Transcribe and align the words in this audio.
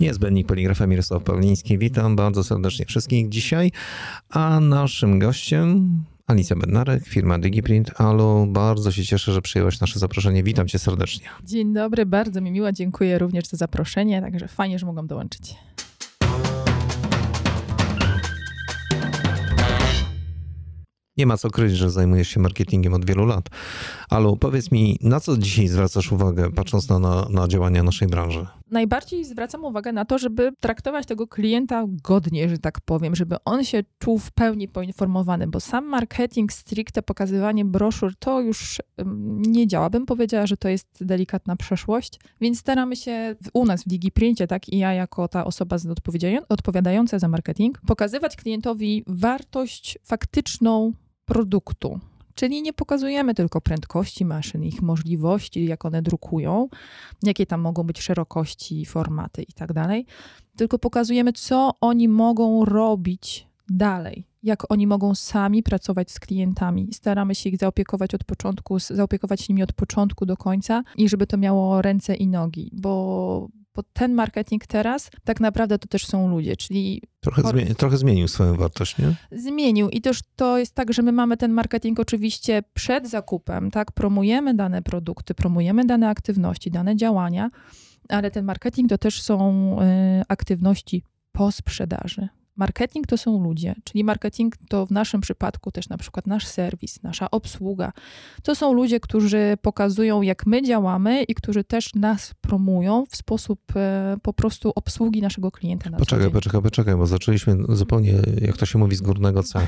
Niezbędnik 0.00 0.46
Poligrafa 0.46 0.86
Mirosław 0.86 1.22
Pawliński. 1.22 1.78
Witam 1.78 2.16
bardzo 2.16 2.44
serdecznie 2.44 2.86
wszystkich 2.86 3.28
dzisiaj, 3.28 3.72
a 4.28 4.60
naszym 4.60 5.18
gościem 5.18 5.90
Alicja 6.26 6.56
Bednarek, 6.56 7.06
firma 7.06 7.38
DigiPrint. 7.38 8.00
Alu, 8.00 8.46
bardzo 8.46 8.92
się 8.92 9.04
cieszę, 9.04 9.32
że 9.32 9.42
przyjęłaś 9.42 9.80
nasze 9.80 9.98
zaproszenie. 9.98 10.42
Witam 10.42 10.68
cię 10.68 10.78
serdecznie. 10.78 11.26
Dzień 11.44 11.74
dobry, 11.74 12.06
bardzo 12.06 12.40
mi 12.40 12.50
miło. 12.50 12.72
Dziękuję 12.72 13.18
również 13.18 13.46
za 13.46 13.56
zaproszenie, 13.56 14.20
także 14.20 14.48
fajnie, 14.48 14.78
że 14.78 14.86
mogłam 14.86 15.06
dołączyć. 15.06 15.54
Nie 21.16 21.26
ma 21.26 21.36
co 21.36 21.50
kryć, 21.50 21.76
że 21.76 21.90
zajmujesz 21.90 22.28
się 22.28 22.40
marketingiem 22.40 22.94
od 22.94 23.04
wielu 23.04 23.26
lat. 23.26 23.48
Ale 24.10 24.36
powiedz 24.40 24.70
mi, 24.70 24.98
na 25.00 25.20
co 25.20 25.36
dzisiaj 25.36 25.68
zwracasz 25.68 26.12
uwagę, 26.12 26.50
patrząc 26.50 26.88
na, 26.88 26.98
na, 26.98 27.26
na, 27.30 27.48
działania 27.48 27.82
naszej 27.82 28.08
branży? 28.08 28.46
Najbardziej 28.70 29.24
zwracam 29.24 29.64
uwagę 29.64 29.92
na 29.92 30.04
to, 30.04 30.18
żeby 30.18 30.52
traktować 30.60 31.06
tego 31.06 31.26
klienta 31.26 31.84
godnie, 31.88 32.48
że 32.48 32.58
tak 32.58 32.80
powiem, 32.80 33.16
żeby 33.16 33.36
on 33.44 33.64
się 33.64 33.84
czuł 33.98 34.18
w 34.18 34.30
pełni 34.32 34.68
poinformowany, 34.68 35.46
bo 35.46 35.60
sam 35.60 35.84
marketing, 35.84 36.52
stricte 36.52 37.02
pokazywanie 37.02 37.64
broszur, 37.64 38.16
to 38.18 38.40
już 38.40 38.82
nie 39.46 39.66
działa. 39.66 39.90
Bym 39.90 40.06
powiedziała, 40.06 40.46
że 40.46 40.56
to 40.56 40.68
jest 40.68 40.86
delikatna 41.00 41.56
przeszłość, 41.56 42.20
więc 42.40 42.58
staramy 42.58 42.96
się 42.96 43.36
u 43.52 43.64
nas 43.64 43.84
w 43.84 43.88
DigiPrincie, 43.88 44.46
tak 44.46 44.68
i 44.68 44.78
ja 44.78 44.92
jako 44.92 45.28
ta 45.28 45.44
osoba 45.44 45.76
odpowiadająca 46.48 47.18
za 47.18 47.28
marketing, 47.28 47.80
pokazywać 47.86 48.36
klientowi 48.36 49.04
wartość 49.06 49.98
faktyczną 50.04 50.92
produktu. 51.24 52.00
Czyli 52.40 52.62
nie 52.62 52.72
pokazujemy 52.72 53.34
tylko 53.34 53.60
prędkości 53.60 54.24
maszyn, 54.24 54.64
ich 54.64 54.82
możliwości, 54.82 55.66
jak 55.66 55.84
one 55.84 56.02
drukują, 56.02 56.68
jakie 57.22 57.46
tam 57.46 57.60
mogą 57.60 57.82
być 57.82 58.00
szerokości, 58.00 58.86
formaty 58.86 59.42
i 59.42 59.52
tak 59.52 59.72
dalej, 59.72 60.06
tylko 60.56 60.78
pokazujemy, 60.78 61.32
co 61.32 61.70
oni 61.80 62.08
mogą 62.08 62.64
robić 62.64 63.46
dalej, 63.68 64.26
jak 64.42 64.72
oni 64.72 64.86
mogą 64.86 65.14
sami 65.14 65.62
pracować 65.62 66.10
z 66.10 66.20
klientami. 66.20 66.88
Staramy 66.92 67.34
się 67.34 67.50
ich 67.50 67.56
zaopiekować 67.56 68.14
od 68.14 68.24
początku, 68.24 68.78
zaopiekować 68.78 69.48
nimi 69.48 69.62
od 69.62 69.72
początku 69.72 70.26
do 70.26 70.36
końca 70.36 70.82
i 70.96 71.08
żeby 71.08 71.26
to 71.26 71.36
miało 71.36 71.82
ręce 71.82 72.14
i 72.14 72.28
nogi, 72.28 72.70
bo 72.72 73.48
bo 73.74 73.82
ten 73.92 74.14
marketing 74.14 74.66
teraz 74.66 75.10
tak 75.24 75.40
naprawdę 75.40 75.78
to 75.78 75.88
też 75.88 76.06
są 76.06 76.28
ludzie, 76.28 76.56
czyli... 76.56 77.02
Trochę, 77.20 77.42
zmieni, 77.42 77.74
trochę 77.74 77.96
zmienił 77.96 78.28
swoją 78.28 78.54
wartość, 78.54 78.98
nie? 78.98 79.14
Zmienił 79.32 79.88
i 79.88 80.00
też 80.00 80.20
to 80.36 80.58
jest 80.58 80.74
tak, 80.74 80.92
że 80.92 81.02
my 81.02 81.12
mamy 81.12 81.36
ten 81.36 81.52
marketing 81.52 82.00
oczywiście 82.00 82.62
przed 82.74 83.08
zakupem, 83.08 83.70
tak? 83.70 83.92
Promujemy 83.92 84.54
dane 84.54 84.82
produkty, 84.82 85.34
promujemy 85.34 85.84
dane 85.84 86.08
aktywności, 86.08 86.70
dane 86.70 86.96
działania, 86.96 87.50
ale 88.08 88.30
ten 88.30 88.44
marketing 88.44 88.88
to 88.88 88.98
też 88.98 89.22
są 89.22 89.76
y, 89.82 90.22
aktywności 90.28 91.02
po 91.32 91.52
sprzedaży. 91.52 92.28
Marketing 92.60 93.06
to 93.06 93.18
są 93.18 93.42
ludzie, 93.42 93.74
czyli 93.84 94.04
marketing 94.04 94.54
to 94.68 94.86
w 94.86 94.90
naszym 94.90 95.20
przypadku 95.20 95.72
też 95.72 95.88
na 95.88 95.98
przykład 95.98 96.26
nasz 96.26 96.46
serwis, 96.46 97.02
nasza 97.02 97.30
obsługa. 97.30 97.92
To 98.42 98.54
są 98.54 98.72
ludzie, 98.72 99.00
którzy 99.00 99.56
pokazują, 99.62 100.22
jak 100.22 100.46
my 100.46 100.62
działamy 100.62 101.22
i 101.22 101.34
którzy 101.34 101.64
też 101.64 101.94
nas 101.94 102.34
promują 102.40 103.04
w 103.10 103.16
sposób 103.16 103.60
e, 103.76 104.16
po 104.22 104.32
prostu 104.32 104.72
obsługi 104.74 105.22
naszego 105.22 105.50
klienta. 105.50 105.90
Na 105.90 105.98
poczekaj, 105.98 106.30
poczekaj, 106.30 106.62
poczekaj, 106.62 106.96
bo 106.96 107.06
zaczęliśmy 107.06 107.56
zupełnie, 107.68 108.14
jak 108.40 108.56
to 108.56 108.66
się 108.66 108.78
mówi, 108.78 108.96
z 108.96 109.00
górnego 109.00 109.42
C. 109.42 109.66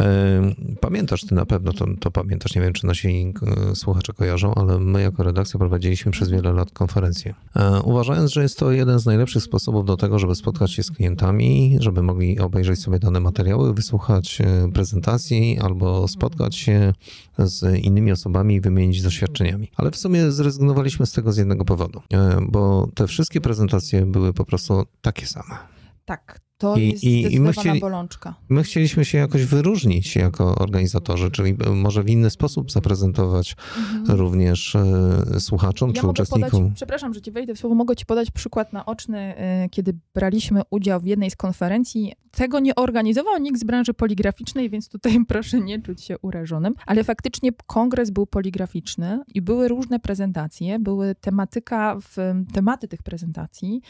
Pamiętasz 0.80 1.24
ty 1.24 1.34
na 1.34 1.46
pewno, 1.46 1.72
to, 1.72 1.86
to 2.00 2.10
pamiętasz, 2.10 2.54
nie 2.54 2.62
wiem, 2.62 2.72
czy 2.72 2.86
nasi 2.86 3.32
e, 3.70 3.74
słuchacze 3.74 4.12
kojarzą, 4.12 4.54
ale 4.54 4.78
my 4.78 5.02
jako 5.02 5.22
redakcja 5.22 5.58
prowadziliśmy 5.58 6.12
przez 6.12 6.30
wiele 6.30 6.52
lat 6.52 6.70
konferencje. 6.70 7.34
E, 7.56 7.80
uważając, 7.82 8.32
że 8.32 8.42
jest 8.42 8.58
to 8.58 8.72
jeden 8.72 8.98
z 8.98 9.06
najlepszych 9.06 9.42
sposobów 9.42 9.84
do 9.84 9.96
tego, 9.96 10.18
żeby 10.18 10.34
spotkać 10.34 10.72
się 10.72 10.82
z 10.82 10.90
klientami, 10.90 11.76
żeby 11.80 12.02
mogli 12.02 12.13
mogli 12.14 12.38
obejrzeć 12.38 12.80
sobie 12.80 12.98
dane 12.98 13.20
materiały, 13.20 13.74
wysłuchać 13.74 14.40
e, 14.40 14.72
prezentacji 14.72 15.58
albo 15.60 16.08
spotkać 16.08 16.56
się 16.56 16.92
z 17.38 17.84
innymi 17.84 18.12
osobami 18.12 18.54
i 18.54 18.60
wymienić 18.60 19.02
doświadczeniami. 19.02 19.70
Ale 19.76 19.90
w 19.90 19.96
sumie 19.96 20.30
zrezygnowaliśmy 20.32 21.06
z 21.06 21.12
tego 21.12 21.32
z 21.32 21.36
jednego 21.36 21.64
powodu, 21.64 22.02
e, 22.12 22.38
bo 22.48 22.88
te 22.94 23.06
wszystkie 23.06 23.40
prezentacje 23.40 24.06
były 24.06 24.32
po 24.32 24.44
prostu 24.44 24.86
takie 25.02 25.26
same. 25.26 25.73
Tak, 26.04 26.40
to 26.58 26.76
I, 26.76 26.88
jest 26.88 27.04
i, 27.04 27.34
i 27.34 27.40
my, 27.40 27.52
chcieli, 27.52 27.80
bolączka. 27.80 28.34
my 28.48 28.62
chcieliśmy 28.62 29.04
się 29.04 29.18
jakoś 29.18 29.44
wyróżnić 29.44 30.16
jako 30.16 30.54
organizatorzy, 30.54 31.30
czyli 31.30 31.56
może 31.74 32.02
w 32.02 32.10
inny 32.10 32.30
sposób 32.30 32.72
zaprezentować 32.72 33.56
mhm. 33.78 34.18
również 34.18 34.74
e, 34.74 35.40
słuchaczom 35.40 35.92
ja 35.94 36.00
czy 36.00 36.06
uczestnikom. 36.06 36.50
Podać, 36.50 36.74
przepraszam, 36.74 37.14
że 37.14 37.22
ci 37.22 37.30
wejdę 37.30 37.54
w 37.54 37.58
słowo, 37.58 37.74
mogę 37.74 37.96
ci 37.96 38.06
podać 38.06 38.30
przykład 38.30 38.72
naoczny, 38.72 39.18
e, 39.36 39.68
kiedy 39.68 39.98
braliśmy 40.14 40.62
udział 40.70 41.00
w 41.00 41.06
jednej 41.06 41.30
z 41.30 41.36
konferencji. 41.36 42.12
Tego 42.30 42.60
nie 42.60 42.74
organizował 42.74 43.38
nikt 43.38 43.60
z 43.60 43.64
branży 43.64 43.94
poligraficznej, 43.94 44.70
więc 44.70 44.88
tutaj 44.88 45.18
proszę 45.28 45.60
nie 45.60 45.82
czuć 45.82 46.02
się 46.02 46.18
urażonym, 46.18 46.74
ale 46.86 47.04
faktycznie 47.04 47.50
kongres 47.66 48.10
był 48.10 48.26
poligraficzny 48.26 49.20
i 49.34 49.42
były 49.42 49.68
różne 49.68 50.00
prezentacje, 50.00 50.78
były 50.78 51.14
tematyka, 51.14 51.96
w, 52.00 52.16
tematy 52.52 52.88
tych 52.88 53.02
prezentacji 53.02 53.80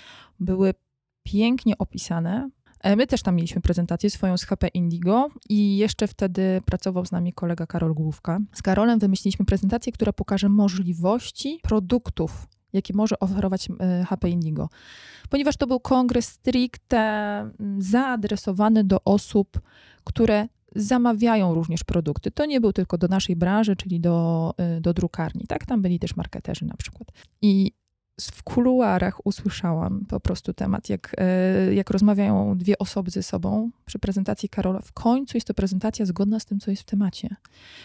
były 0.41 0.75
pięknie 1.25 1.79
opisane. 1.79 2.51
E, 2.81 2.97
my 2.97 3.07
też 3.07 3.23
tam 3.23 3.37
mieliśmy 3.37 3.61
prezentację 3.61 4.11
swoją 4.11 4.37
z 4.37 4.45
HP 4.45 4.69
Indigo 4.69 5.29
i 5.49 5.77
jeszcze 5.77 6.09
wtedy 6.09 6.61
pracował 6.65 7.07
z 7.07 7.13
nami 7.13 7.33
kolega 7.33 7.67
Karol 7.67 7.95
Główka. 7.95 8.39
Z 8.53 8.63
Karolem 8.63 8.99
wymyśliliśmy 8.99 9.45
prezentację, 9.45 9.93
która 9.93 10.13
pokaże 10.13 10.49
możliwości 10.49 11.61
produktów, 11.63 12.47
jakie 12.73 12.95
może 12.95 13.19
oferować 13.19 13.69
HP 14.09 14.31
Indigo. 14.31 14.69
Ponieważ 15.31 15.57
to 15.57 15.67
był 15.67 15.81
kongres 15.81 16.29
stricte 16.29 17.51
zaadresowany 17.79 18.85
do 18.85 19.05
osób, 19.05 19.61
które 20.05 20.49
zamawiają 20.77 21.55
również 21.55 21.85
produkty. 21.85 22.31
To 22.31 22.47
nie 22.47 22.61
był 22.61 22.73
tylko 22.73 22.99
do 22.99 23.09
naszej 23.09 23.37
branży, 23.37 23.77
czyli 23.77 24.01
do, 24.01 24.55
y, 24.79 24.81
do 24.81 24.95
drukarni. 24.95 25.45
Tak, 25.49 25.67
tam 25.67 25.83
byli 25.83 25.99
też 25.99 26.17
marketerzy 26.17 26.65
na 26.65 26.77
przykład. 26.77 27.09
I 27.43 27.73
w 28.21 28.43
kuluarach 28.43 29.27
usłyszałam 29.27 30.05
po 30.09 30.21
prostu 30.21 30.53
temat, 30.53 30.89
jak, 30.89 31.15
e, 31.19 31.75
jak 31.75 31.91
rozmawiają 31.91 32.59
dwie 32.59 32.79
osoby 32.79 33.11
ze 33.11 33.23
sobą 33.23 33.71
przy 33.87 33.99
prezentacji 33.99 34.49
Karola. 34.49 34.81
W 34.81 34.93
końcu 34.93 35.37
jest 35.37 35.47
to 35.47 35.55
prezentacja 35.55 36.07
zgodna 36.07 36.41
z 36.41 36.45
tym, 36.45 36.61
co 36.61 36.71
jest 36.71 36.83
w 36.83 36.87
temacie, 36.87 37.37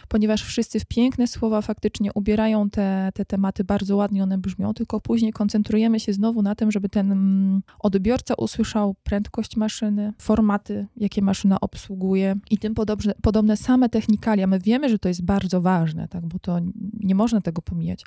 ponieważ 0.08 0.44
wszyscy 0.44 0.80
w 0.80 0.86
piękne 0.86 1.28
słowa 1.28 1.62
faktycznie 1.62 2.14
ubierają 2.14 2.70
te, 2.70 3.10
te 3.14 3.26
tematy, 3.26 3.64
bardzo 3.64 3.96
ładnie 3.96 4.24
one 4.24 4.38
brzmią, 4.38 4.74
tylko 4.74 5.02
później 5.02 5.34
koncentrujemy 5.34 6.00
się 6.00 6.14
znowu 6.14 6.42
na 6.42 6.56
tym, 6.56 6.72
żeby 6.72 6.90
ten 6.90 7.12
mm, 7.12 7.62
odbiorca 7.80 8.34
usłyszał 8.34 8.96
prędkość 9.04 9.58
maszyny, 9.58 10.14
formaty, 10.18 10.88
jakie 10.98 11.22
maszyna 11.22 11.60
obsługuje 11.60 12.36
i 12.50 12.58
tym 12.58 12.76
podobne, 12.76 13.14
podobne 13.22 13.58
same 13.58 13.90
technikalia. 13.90 14.48
My 14.48 14.60
wiemy, 14.60 14.90
że 14.90 15.00
to 15.00 15.08
jest 15.08 15.26
bardzo 15.26 15.62
ważne, 15.62 16.08
tak, 16.08 16.26
bo 16.26 16.40
to 16.40 16.60
nie 17.00 17.16
można 17.16 17.42
tego 17.42 17.62
pomijać 17.62 18.04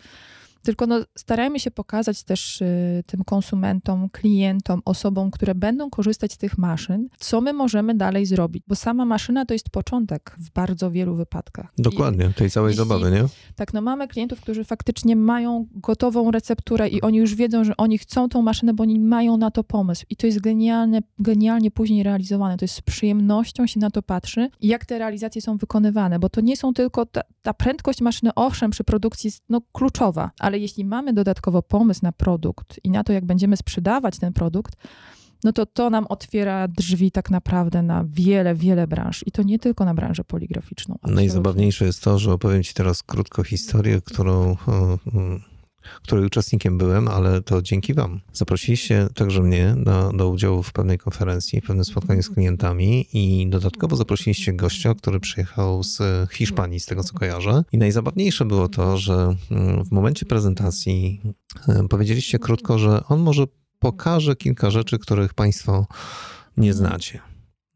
tylko 0.62 0.86
no, 0.86 1.00
starajmy 1.18 1.60
się 1.60 1.70
pokazać 1.70 2.22
też 2.22 2.60
y, 2.60 3.04
tym 3.06 3.24
konsumentom, 3.24 4.08
klientom, 4.08 4.82
osobom, 4.84 5.30
które 5.30 5.54
będą 5.54 5.90
korzystać 5.90 6.32
z 6.32 6.38
tych 6.38 6.58
maszyn, 6.58 7.08
co 7.18 7.40
my 7.40 7.52
możemy 7.52 7.94
dalej 7.94 8.26
zrobić, 8.26 8.64
bo 8.66 8.76
sama 8.76 9.04
maszyna 9.04 9.46
to 9.46 9.54
jest 9.54 9.70
początek 9.70 10.36
w 10.38 10.50
bardzo 10.50 10.90
wielu 10.90 11.14
wypadkach. 11.14 11.72
Dokładnie, 11.78 12.28
I, 12.30 12.34
tej 12.34 12.50
całej 12.50 12.70
jeśli, 12.70 12.88
zabawy, 12.88 13.10
nie? 13.10 13.24
Tak, 13.56 13.74
no 13.74 13.80
mamy 13.80 14.08
klientów, 14.08 14.40
którzy 14.40 14.64
faktycznie 14.64 15.16
mają 15.16 15.66
gotową 15.74 16.30
recepturę 16.30 16.88
i 16.88 17.02
oni 17.02 17.18
już 17.18 17.34
wiedzą, 17.34 17.64
że 17.64 17.76
oni 17.76 17.98
chcą 17.98 18.28
tą 18.28 18.42
maszynę, 18.42 18.74
bo 18.74 18.82
oni 18.82 19.00
mają 19.00 19.36
na 19.36 19.50
to 19.50 19.64
pomysł 19.64 20.04
i 20.10 20.16
to 20.16 20.26
jest 20.26 20.40
genialne, 20.40 21.00
genialnie 21.18 21.70
później 21.70 22.02
realizowane. 22.02 22.56
To 22.56 22.64
jest 22.64 22.74
z 22.74 22.80
przyjemnością 22.80 23.66
się 23.66 23.80
na 23.80 23.90
to 23.90 24.02
patrzy, 24.02 24.50
jak 24.60 24.86
te 24.86 24.98
realizacje 24.98 25.42
są 25.42 25.56
wykonywane, 25.56 26.18
bo 26.18 26.28
to 26.28 26.40
nie 26.40 26.56
są 26.56 26.74
tylko 26.74 27.06
ta, 27.06 27.20
ta 27.42 27.54
prędkość 27.54 28.00
maszyny, 28.00 28.30
owszem, 28.34 28.70
przy 28.70 28.84
produkcji 28.84 29.28
jest 29.28 29.44
no, 29.48 29.60
kluczowa, 29.72 30.30
ale 30.38 30.51
ale 30.52 30.58
jeśli 30.58 30.84
mamy 30.84 31.12
dodatkowo 31.12 31.62
pomysł 31.62 32.00
na 32.02 32.12
produkt 32.12 32.80
i 32.84 32.90
na 32.90 33.04
to, 33.04 33.12
jak 33.12 33.24
będziemy 33.24 33.56
sprzedawać 33.56 34.18
ten 34.18 34.32
produkt, 34.32 34.76
no 35.44 35.52
to 35.52 35.66
to 35.66 35.90
nam 35.90 36.06
otwiera 36.06 36.68
drzwi 36.68 37.10
tak 37.10 37.30
naprawdę 37.30 37.82
na 37.82 38.04
wiele, 38.08 38.54
wiele 38.54 38.86
branż. 38.86 39.24
I 39.26 39.32
to 39.32 39.42
nie 39.42 39.58
tylko 39.58 39.84
na 39.84 39.94
branżę 39.94 40.24
poligraficzną. 40.24 40.94
Absolutnie. 40.94 41.16
Najzabawniejsze 41.16 41.84
jest 41.84 42.02
to, 42.02 42.18
że 42.18 42.32
opowiem 42.32 42.62
Ci 42.62 42.74
teraz 42.74 43.02
krótko 43.02 43.42
historię, 43.42 44.00
którą 44.00 44.56
której 46.02 46.26
uczestnikiem 46.26 46.78
byłem, 46.78 47.08
ale 47.08 47.42
to 47.42 47.62
dzięki 47.62 47.94
Wam. 47.94 48.20
Zaprosiliście 48.32 49.08
także 49.14 49.42
mnie 49.42 49.74
do, 49.76 50.12
do 50.12 50.28
udziału 50.28 50.62
w 50.62 50.72
pewnej 50.72 50.98
konferencji, 50.98 51.60
w 51.60 51.66
pewnym 51.66 51.84
spotkaniu 51.84 52.22
z 52.22 52.30
klientami 52.30 53.06
i 53.12 53.46
dodatkowo 53.50 53.96
zaprosiliście 53.96 54.52
gościa, 54.52 54.94
który 54.94 55.20
przyjechał 55.20 55.82
z 55.82 56.00
Hiszpanii, 56.30 56.80
z 56.80 56.86
tego 56.86 57.04
co 57.04 57.14
kojarzę. 57.14 57.64
I 57.72 57.78
najzabawniejsze 57.78 58.44
było 58.44 58.68
to, 58.68 58.98
że 58.98 59.34
mm, 59.50 59.84
w 59.84 59.90
momencie 59.90 60.26
prezentacji 60.26 61.20
e, 61.68 61.88
powiedzieliście 61.88 62.38
krótko, 62.38 62.78
że 62.78 63.04
on 63.08 63.20
może 63.20 63.44
pokaże 63.78 64.36
kilka 64.36 64.70
rzeczy, 64.70 64.98
których 64.98 65.34
Państwo 65.34 65.86
nie 66.56 66.74
znacie. 66.74 67.20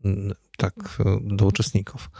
Mm, 0.05 0.35
tak, 0.57 0.75
e, 1.01 1.19
do 1.23 1.47
uczestników. 1.47 2.11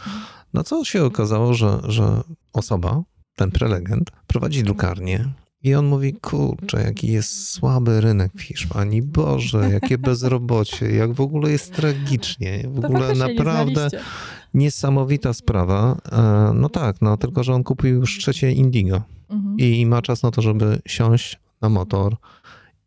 Na 0.53 0.63
co 0.63 0.85
się 0.85 1.05
okazało, 1.05 1.53
że, 1.53 1.79
że 1.83 2.21
osoba, 2.53 3.03
ten 3.35 3.51
prelegent, 3.51 4.11
prowadzi 4.27 4.63
drukarnię, 4.63 5.33
I 5.67 5.75
on 5.75 5.85
mówi, 5.85 6.13
kurczę, 6.13 6.81
jaki 6.83 7.11
jest 7.11 7.49
słaby 7.51 8.01
rynek 8.01 8.31
w 8.35 8.41
Hiszpanii. 8.41 9.01
Boże, 9.01 9.69
jakie 9.73 9.97
bezrobocie, 9.97 10.91
jak 10.91 11.13
w 11.13 11.21
ogóle 11.21 11.51
jest 11.51 11.73
tragicznie. 11.73 12.63
W 12.67 12.81
To 12.81 12.87
ogóle 12.87 13.13
nie 13.13 13.19
naprawdę 13.19 13.73
znaliście. 13.89 13.99
niesamowita 14.53 15.33
sprawa. 15.33 15.97
E, 16.11 16.51
No 16.53 16.69
tak, 16.69 16.95
no 17.01 17.17
tylko, 17.17 17.43
że 17.43 17.53
on 17.53 17.63
kupił 17.63 17.95
już 17.95 18.17
trzecie 18.19 18.51
Indigo 18.51 19.01
Mhm. 19.29 19.57
i 19.59 19.85
ma 19.85 20.01
czas 20.01 20.23
na 20.23 20.31
to, 20.31 20.41
żeby 20.41 20.79
siąść 20.85 21.39
na 21.61 21.69
motor 21.69 22.15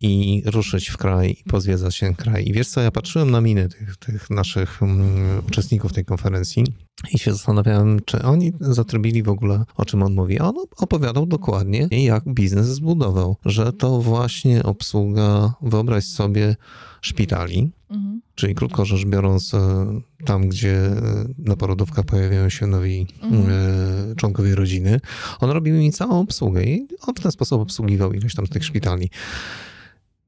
i 0.01 0.43
ruszyć 0.47 0.89
w 0.89 0.97
kraj 0.97 1.37
i 1.41 1.51
pozwiedzać 1.51 1.99
ten 1.99 2.15
kraj. 2.15 2.49
I 2.49 2.53
wiesz 2.53 2.69
co, 2.69 2.81
ja 2.81 2.91
patrzyłem 2.91 3.31
na 3.31 3.41
miny 3.41 3.69
tych, 3.69 3.97
tych 3.97 4.31
naszych 4.31 4.83
mm, 4.83 5.43
uczestników 5.49 5.93
tej 5.93 6.05
konferencji 6.05 6.65
i 7.13 7.19
się 7.19 7.33
zastanawiałem, 7.33 8.01
czy 8.05 8.23
oni 8.23 8.53
zatrubili 8.61 9.23
w 9.23 9.29
ogóle, 9.29 9.65
o 9.77 9.85
czym 9.85 10.03
on 10.03 10.15
mówi. 10.15 10.39
A 10.39 10.45
On 10.45 10.55
opowiadał 10.77 11.27
dokładnie, 11.27 11.89
jak 11.91 12.25
biznes 12.35 12.67
zbudował, 12.67 13.37
że 13.45 13.73
to 13.73 14.01
właśnie 14.01 14.63
obsługa, 14.63 15.55
wyobraź 15.63 16.05
sobie, 16.05 16.57
szpitali, 17.01 17.71
Mhm. 17.91 18.21
Czyli 18.35 18.55
krótko 18.55 18.85
rzecz 18.85 19.05
biorąc, 19.05 19.55
e, 19.55 20.01
tam 20.25 20.49
gdzie 20.49 20.77
e, 20.77 21.01
na 21.39 21.57
porodówkach 21.57 22.05
pojawiają 22.05 22.49
się 22.49 22.67
nowi 22.67 23.07
Mhm. 23.23 23.47
e, 23.51 24.15
członkowie 24.17 24.55
rodziny, 24.55 25.01
on 25.41 25.51
robił 25.51 25.77
im 25.77 25.93
całą 25.93 26.21
obsługę 26.21 26.65
i 26.65 26.89
on 27.07 27.15
w 27.15 27.21
ten 27.21 27.33
sposób 27.33 27.63
obsługiwał 27.63 28.13
ileś 28.13 28.35
tam 28.35 28.47
tych 28.47 28.65
szpitali. 28.65 29.11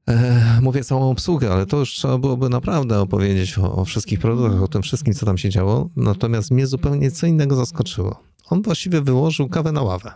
E, 0.09 0.59
Mówię 0.61 0.83
całą 0.83 1.09
obsługę, 1.09 1.51
ale 1.53 1.65
to 1.65 1.77
już 1.77 1.91
trzeba 1.93 2.17
byłoby 2.17 2.49
naprawdę 2.49 2.99
opowiedzieć 2.99 3.57
o, 3.57 3.75
o 3.75 3.85
wszystkich 3.85 4.19
produktach, 4.19 4.63
o 4.63 4.67
tym 4.67 4.81
wszystkim, 4.81 5.13
co 5.13 5.25
tam 5.25 5.37
się 5.37 5.49
działo. 5.49 5.89
Natomiast 5.95 6.51
mnie 6.51 6.67
zupełnie 6.67 7.11
co 7.11 7.27
innego 7.27 7.55
zaskoczyło. 7.55 8.23
On 8.49 8.61
właściwie 8.61 9.01
wyłożył 9.01 9.49
kawę 9.49 9.71
na 9.71 9.81
ławę. 9.81 10.11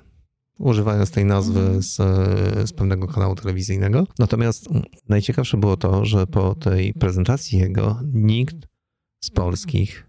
Używając 0.59 1.11
tej 1.11 1.25
nazwy 1.25 1.59
Mhm. 1.59 1.83
z, 1.83 1.99
e, 1.99 2.67
z 2.67 2.73
pewnego 2.73 3.07
kanału 3.07 3.35
telewizyjnego. 3.35 4.07
Natomiast 4.19 4.71
mm, 4.71 4.83
najciekawsze 5.09 5.57
było 5.57 5.77
to, 5.77 6.05
że 6.05 6.27
po 6.27 6.55
tej 6.55 6.93
prezentacji 6.93 7.59
jego 7.59 7.99
nikt 8.13 8.55
z 9.19 9.29
polskich 9.29 10.07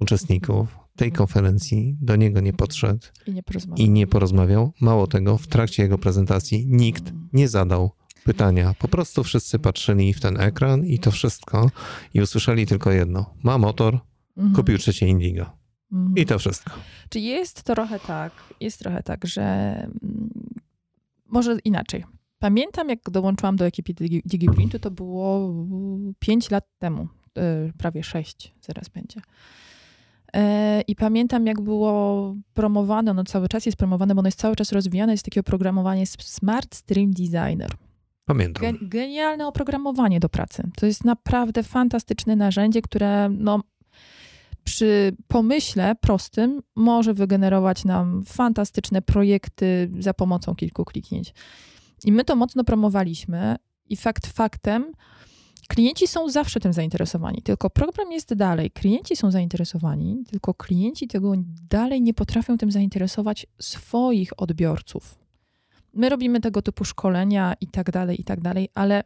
uczestników 0.00 0.68
tej 0.96 1.12
konferencji 1.12 1.96
do 2.00 2.16
niego 2.16 2.40
nie 2.40 2.52
podszedł 2.52 3.06
I 3.26 3.32
nie 3.32 3.42
porozmawiam. 3.42 3.86
i 3.86 3.90
nie 3.90 4.06
porozmawiał. 4.06 4.72
Mało 4.80 5.06
tego, 5.06 5.38
w 5.38 5.46
trakcie 5.46 5.82
jego 5.82 5.98
prezentacji 5.98 6.66
nikt 6.66 7.12
nie 7.32 7.48
zadał 7.48 7.90
pytania. 8.24 8.74
Po 8.78 8.88
prostu 8.88 9.24
wszyscy 9.24 9.58
patrzyli 9.58 10.14
w 10.14 10.20
ten 10.20 10.40
ekran 10.40 10.84
i 10.86 10.98
to 10.98 11.10
wszystko 11.10 11.70
i 12.14 12.20
usłyszeli 12.20 12.66
tylko 12.66 12.90
jedno. 12.90 13.34
Ma 13.42 13.58
motor, 13.58 13.98
Mhm. 14.36 14.56
kupił 14.56 14.78
trzecie 14.78 15.08
Indigo. 15.08 15.46
Mhm. 15.92 16.16
I 16.16 16.26
to 16.26 16.38
wszystko. 16.38 16.70
Czy 17.08 17.20
jest 17.20 17.62
trochę 17.62 18.00
tak, 18.00 18.32
jest 18.60 18.78
trochę 18.78 19.02
tak, 19.02 19.26
że 19.26 19.42
mm, 19.42 20.30
może 21.26 21.58
inaczej. 21.64 22.04
Pamiętam, 22.38 22.88
jak 22.88 23.10
dołączyłam 23.10 23.56
do 23.56 23.66
ekipy 23.66 23.94
Digi- 23.94 24.22
DigiPrintu, 24.24 24.78
to 24.78 24.90
było 24.90 25.54
5 26.18 26.50
lat 26.50 26.64
temu, 26.78 27.08
y, 27.68 27.72
prawie 27.78 28.02
6 28.04 28.54
zaraz 28.60 28.88
będzie. 28.88 29.20
E, 30.34 30.80
I 30.86 30.96
pamiętam, 30.96 31.46
jak 31.46 31.60
było 31.60 32.34
promowane, 32.54 33.10
ono 33.10 33.24
cały 33.24 33.48
czas 33.48 33.66
jest 33.66 33.78
promowane, 33.78 34.14
bo 34.14 34.18
ono 34.18 34.28
jest 34.28 34.38
cały 34.40 34.56
czas 34.56 34.72
rozwijane, 34.72 35.12
jest 35.12 35.24
takie 35.24 35.40
oprogramowanie 35.40 36.06
Smart 36.06 36.74
Stream 36.74 37.10
Designer. 37.10 37.70
Pamiętam. 38.30 38.62
Gen- 38.62 38.88
genialne 38.88 39.46
oprogramowanie 39.46 40.20
do 40.20 40.28
pracy. 40.28 40.70
To 40.76 40.86
jest 40.86 41.04
naprawdę 41.04 41.62
fantastyczne 41.62 42.36
narzędzie, 42.36 42.82
które 42.82 43.28
no, 43.28 43.60
przy 44.64 45.16
pomyśle 45.28 45.94
prostym 45.94 46.62
może 46.76 47.14
wygenerować 47.14 47.84
nam 47.84 48.24
fantastyczne 48.24 49.02
projekty 49.02 49.90
za 49.98 50.14
pomocą 50.14 50.54
kilku 50.54 50.84
kliknięć. 50.84 51.34
I 52.04 52.12
my 52.12 52.24
to 52.24 52.36
mocno 52.36 52.64
promowaliśmy 52.64 53.56
i 53.88 53.96
fakt 53.96 54.26
faktem, 54.26 54.92
klienci 55.68 56.06
są 56.06 56.28
zawsze 56.28 56.60
tym 56.60 56.72
zainteresowani. 56.72 57.42
Tylko 57.42 57.70
problem 57.70 58.12
jest 58.12 58.34
dalej. 58.34 58.70
Klienci 58.70 59.16
są 59.16 59.30
zainteresowani, 59.30 60.24
tylko 60.30 60.54
klienci 60.54 61.08
tego 61.08 61.32
dalej 61.70 62.02
nie 62.02 62.14
potrafią 62.14 62.58
tym 62.58 62.70
zainteresować 62.70 63.46
swoich 63.60 64.40
odbiorców. 64.40 65.18
My 65.94 66.08
robimy 66.08 66.40
tego 66.40 66.62
typu 66.62 66.84
szkolenia 66.84 67.54
i 67.60 67.66
tak 67.66 67.90
dalej, 67.90 68.20
i 68.20 68.24
tak 68.24 68.40
dalej, 68.40 68.68
ale 68.74 69.04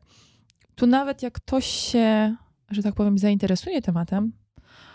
tu 0.74 0.86
nawet 0.86 1.22
jak 1.22 1.34
ktoś 1.34 1.66
się, 1.66 2.36
że 2.70 2.82
tak 2.82 2.94
powiem, 2.94 3.18
zainteresuje 3.18 3.82
tematem, 3.82 4.32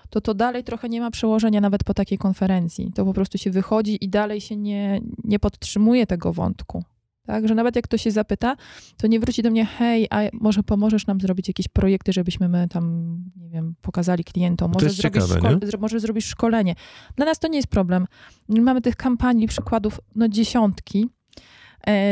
to 0.10 0.22
to 0.22 0.34
dalej 0.34 0.64
trochę 0.64 0.90
nie 0.90 1.02
ma 1.02 1.12
przełożenia 1.12 1.62
nawet 1.62 1.84
po 1.84 1.94
takiej 1.94 2.18
konferencji. 2.18 2.92
To 2.96 3.06
po 3.06 3.14
prostu 3.14 3.38
się 3.38 3.52
wychodzi 3.52 4.06
i 4.06 4.10
dalej 4.10 4.42
się 4.42 4.56
nie, 4.56 5.02
nie 5.24 5.40
podtrzymuje 5.40 6.08
tego 6.08 6.34
wątku. 6.34 6.84
Tak, 7.26 7.48
że 7.48 7.56
nawet 7.56 7.76
jak 7.76 7.86
ktoś 7.86 8.02
się 8.02 8.12
zapyta, 8.12 8.56
to 8.98 9.08
nie 9.08 9.20
wróci 9.20 9.42
do 9.42 9.50
mnie, 9.50 9.66
hej, 9.66 10.08
a 10.10 10.20
może 10.34 10.64
pomożesz 10.64 11.08
nam 11.08 11.22
zrobić 11.22 11.48
jakieś 11.48 11.68
projekty, 11.68 12.14
żebyśmy 12.14 12.50
my 12.50 12.68
tam, 12.68 13.16
nie 13.36 13.50
wiem, 13.50 13.76
pokazali 13.82 14.24
klientom. 14.24 14.72
To 14.72 14.80
Może, 14.80 14.90
zrobisz, 14.90 15.02
ciekawe, 15.02 15.58
szko- 15.58 15.80
może 15.80 16.00
zrobisz 16.00 16.26
szkolenie. 16.26 16.76
Dla 17.16 17.26
nas 17.26 17.40
to 17.40 17.48
nie 17.48 17.58
jest 17.58 17.68
problem. 17.68 18.08
Mamy 18.50 18.82
tych 18.82 18.96
kampanii, 18.96 19.48
przykładów, 19.48 20.00
no 20.16 20.28
dziesiątki, 20.28 21.10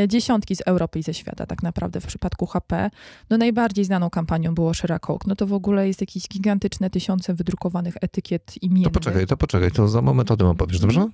dziesiątki 0.07 0.55
z 0.55 0.61
Europy 0.61 0.99
i 0.99 1.03
ze 1.03 1.13
świata 1.13 1.45
tak 1.45 1.63
naprawdę 1.63 2.01
w 2.01 2.05
przypadku 2.05 2.45
HP. 2.45 2.89
No 3.29 3.37
najbardziej 3.37 3.85
znaną 3.85 4.09
kampanią 4.09 4.55
było 4.55 4.73
Sheracoke. 4.73 5.25
No 5.27 5.35
to 5.35 5.47
w 5.47 5.53
ogóle 5.53 5.87
jest 5.87 6.01
jakieś 6.01 6.27
gigantyczne 6.27 6.89
tysiące 6.89 7.33
wydrukowanych 7.33 7.95
etykiet 8.01 8.53
imiennych. 8.61 8.93
To 8.93 8.99
poczekaj, 8.99 9.27
to 9.27 9.37
poczekaj, 9.37 9.71
to 9.71 9.87
za 9.87 10.01
moment 10.01 10.31
o 10.31 10.37
tym 10.37 10.47
opowiesz, 10.47 10.79
dobrze? 10.79 11.07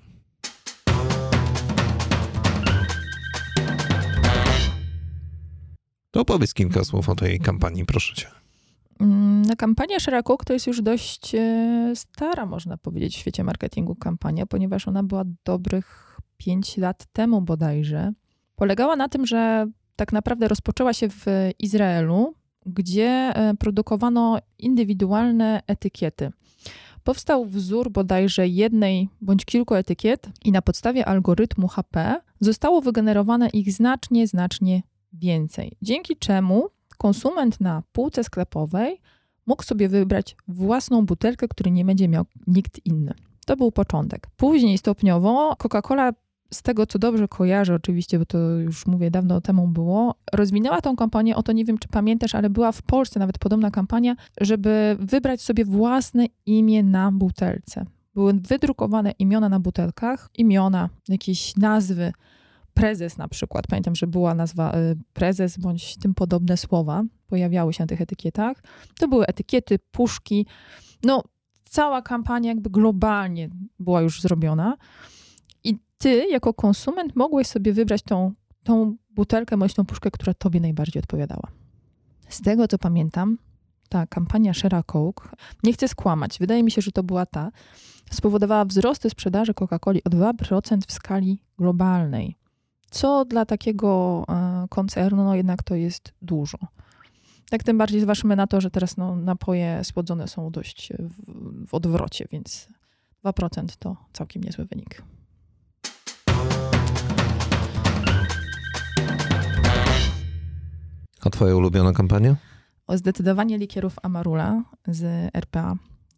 To 6.11 6.21
opowiedz 6.21 6.53
kilka 6.53 6.83
słów 6.83 7.09
o 7.09 7.15
tej 7.15 7.39
kampanii, 7.39 7.85
proszę 7.85 8.15
cię. 8.15 8.27
Mm, 8.99 9.33
No, 9.41 9.55
kampania 9.55 9.99
Sheracoke 9.99 10.45
to 10.45 10.53
jest 10.53 10.67
już 10.67 10.81
dość 10.81 11.35
e, 11.35 11.93
stara, 11.95 12.45
można 12.45 12.77
powiedzieć, 12.77 13.15
w 13.15 13.19
świecie 13.19 13.43
marketingu 13.43 13.95
kampania, 13.95 14.45
ponieważ 14.45 14.87
ona 14.87 15.03
była 15.03 15.23
dobrych 15.45 16.17
5 16.37 16.77
lat 16.77 17.05
temu 17.13 17.41
bodajże. 17.41 18.13
Polegała 18.55 18.95
na 18.95 19.09
tym, 19.09 19.25
że 19.25 19.67
tak 19.95 20.13
naprawdę 20.13 20.47
rozpoczęła 20.47 20.93
się 20.93 21.09
w 21.09 21.25
Izraelu, 21.59 22.33
gdzie 22.65 23.07
e, 23.07 23.53
produkowano 23.59 24.39
indywidualne 24.59 25.61
etykiety. 25.67 26.31
Powstał 27.03 27.45
wzór 27.45 27.91
bodajże 27.91 28.47
jednej 28.47 29.09
bądź 29.21 29.45
kilku 29.45 29.75
etykiet 29.75 30.29
i 30.45 30.51
na 30.51 30.61
podstawie 30.61 31.05
algorytmu 31.05 31.67
HP 31.67 32.21
zostało 32.39 32.81
wygenerowane 32.81 33.49
ich 33.49 33.71
znacznie, 33.71 34.27
znacznie 34.27 34.81
więcej. 35.13 35.77
Dzięki 35.81 36.17
czemu 36.17 36.69
konsument 36.97 37.61
na 37.61 37.83
półce 37.91 38.23
sklepowej 38.23 39.01
mógł 39.45 39.63
sobie 39.63 39.89
wybrać 39.89 40.35
własną 40.47 41.05
butelkę, 41.05 41.47
której 41.47 41.73
nie 41.73 41.85
będzie 41.85 42.07
miał 42.07 42.25
nikt 42.47 42.85
inny. 42.85 43.13
To 43.45 43.57
był 43.57 43.71
początek. 43.71 44.27
Później 44.37 44.77
stopniowo 44.77 45.55
Coca-Cola, 45.55 46.13
z 46.53 46.61
tego 46.61 46.85
co 46.85 46.99
dobrze 46.99 47.27
kojarzę, 47.27 47.75
oczywiście, 47.75 48.19
bo 48.19 48.25
to 48.25 48.37
już 48.37 48.85
mówię 48.85 49.11
dawno 49.11 49.41
temu 49.41 49.67
było, 49.67 50.15
rozwinęła 50.33 50.81
tą 50.81 50.95
kampanię. 50.95 51.35
O 51.35 51.43
to 51.43 51.51
nie 51.51 51.65
wiem, 51.65 51.77
czy 51.77 51.87
pamiętasz, 51.87 52.35
ale 52.35 52.49
była 52.49 52.71
w 52.71 52.81
Polsce 52.81 53.19
nawet 53.19 53.39
podobna 53.39 53.71
kampania, 53.71 54.15
żeby 54.41 54.97
wybrać 54.99 55.41
sobie 55.41 55.65
własne 55.65 56.25
imię 56.45 56.83
na 56.83 57.11
butelce. 57.11 57.85
Były 58.15 58.33
wydrukowane 58.33 59.11
imiona 59.19 59.49
na 59.49 59.59
butelkach, 59.59 60.29
imiona, 60.37 60.89
jakieś 61.09 61.55
nazwy, 61.55 62.13
prezes 62.73 63.17
na 63.17 63.27
przykład. 63.27 63.67
Pamiętam, 63.67 63.95
że 63.95 64.07
była 64.07 64.35
nazwa 64.35 64.77
y, 64.77 64.95
prezes 65.13 65.57
bądź 65.57 65.97
tym 65.97 66.13
podobne 66.13 66.57
słowa 66.57 67.03
pojawiały 67.27 67.73
się 67.73 67.83
na 67.83 67.87
tych 67.87 68.01
etykietach. 68.01 68.63
To 68.99 69.07
były 69.07 69.25
etykiety, 69.25 69.79
puszki. 69.91 70.45
No, 71.03 71.23
cała 71.63 72.01
kampania 72.01 72.49
jakby 72.49 72.69
globalnie 72.69 73.49
była 73.79 74.01
już 74.01 74.21
zrobiona. 74.21 74.77
Ty, 76.03 76.27
jako 76.29 76.53
konsument, 76.53 77.15
mogłeś 77.15 77.47
sobie 77.47 77.73
wybrać 77.73 78.01
tą, 78.01 78.33
tą 78.63 78.95
butelkę 79.09 79.57
bądź 79.57 79.73
tą 79.73 79.85
puszkę, 79.85 80.11
która 80.11 80.33
tobie 80.33 80.59
najbardziej 80.59 81.03
odpowiadała. 81.03 81.51
Z 82.29 82.41
tego, 82.41 82.67
co 82.67 82.77
pamiętam, 82.77 83.37
ta 83.89 84.07
kampania 84.07 84.53
Share 84.53 84.85
Coke, 84.85 85.29
nie 85.63 85.73
chcę 85.73 85.87
skłamać, 85.87 86.39
wydaje 86.39 86.63
mi 86.63 86.71
się, 86.71 86.81
że 86.81 86.91
to 86.91 87.03
była 87.03 87.25
ta, 87.25 87.51
spowodowała 88.11 88.65
wzrosty 88.65 89.09
sprzedaży 89.09 89.53
Coca-Coli 89.53 89.99
o 90.05 90.09
2% 90.09 90.77
w 90.87 90.91
skali 90.91 91.39
globalnej 91.57 92.37
co 92.93 93.25
dla 93.25 93.45
takiego 93.45 94.23
e, 94.29 94.67
koncernu 94.69 95.23
no 95.23 95.35
jednak 95.35 95.63
to 95.63 95.75
jest 95.75 96.13
dużo. 96.21 96.57
Tak 97.49 97.63
tym 97.63 97.77
bardziej 97.77 98.01
zważmy 98.01 98.35
na 98.35 98.47
to, 98.47 98.61
że 98.61 98.71
teraz 98.71 98.97
no, 98.97 99.15
napoje 99.15 99.83
słodzone 99.83 100.27
są 100.27 100.51
dość 100.51 100.93
w, 100.99 101.67
w 101.67 101.73
odwrocie, 101.73 102.27
więc 102.31 102.67
2% 103.25 103.75
to 103.79 103.95
całkiem 104.13 104.43
niezły 104.43 104.65
wynik. 104.65 105.03
A 111.25 111.29
twoja 111.29 111.55
ulubiona 111.55 111.93
kampania? 111.93 112.35
O 112.87 112.97
zdecydowanie 112.97 113.57
likierów 113.57 113.95
Amarula 114.03 114.63
z 114.87 115.29
RPA. 115.35 115.75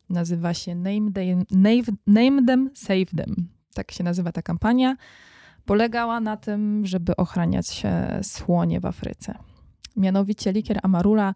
Nazywa 0.09 0.53
się 0.53 0.75
Name 0.75 1.12
Them, 1.12 1.45
Name, 1.51 1.83
Name 2.07 2.45
them 2.45 2.69
Save 2.74 3.05
Them. 3.17 3.47
Tak 3.74 3.91
się 3.91 4.03
nazywa 4.03 4.31
ta 4.31 4.41
kampania. 4.41 4.97
polegała 5.65 6.19
na 6.19 6.38
tym, 6.38 6.85
żeby 6.85 7.15
ochraniać 7.15 7.83
słonie 8.21 8.79
w 8.79 8.85
Afryce. 8.85 9.38
Mianowicie 9.95 10.51
likier 10.51 10.79
Amarula 10.83 11.33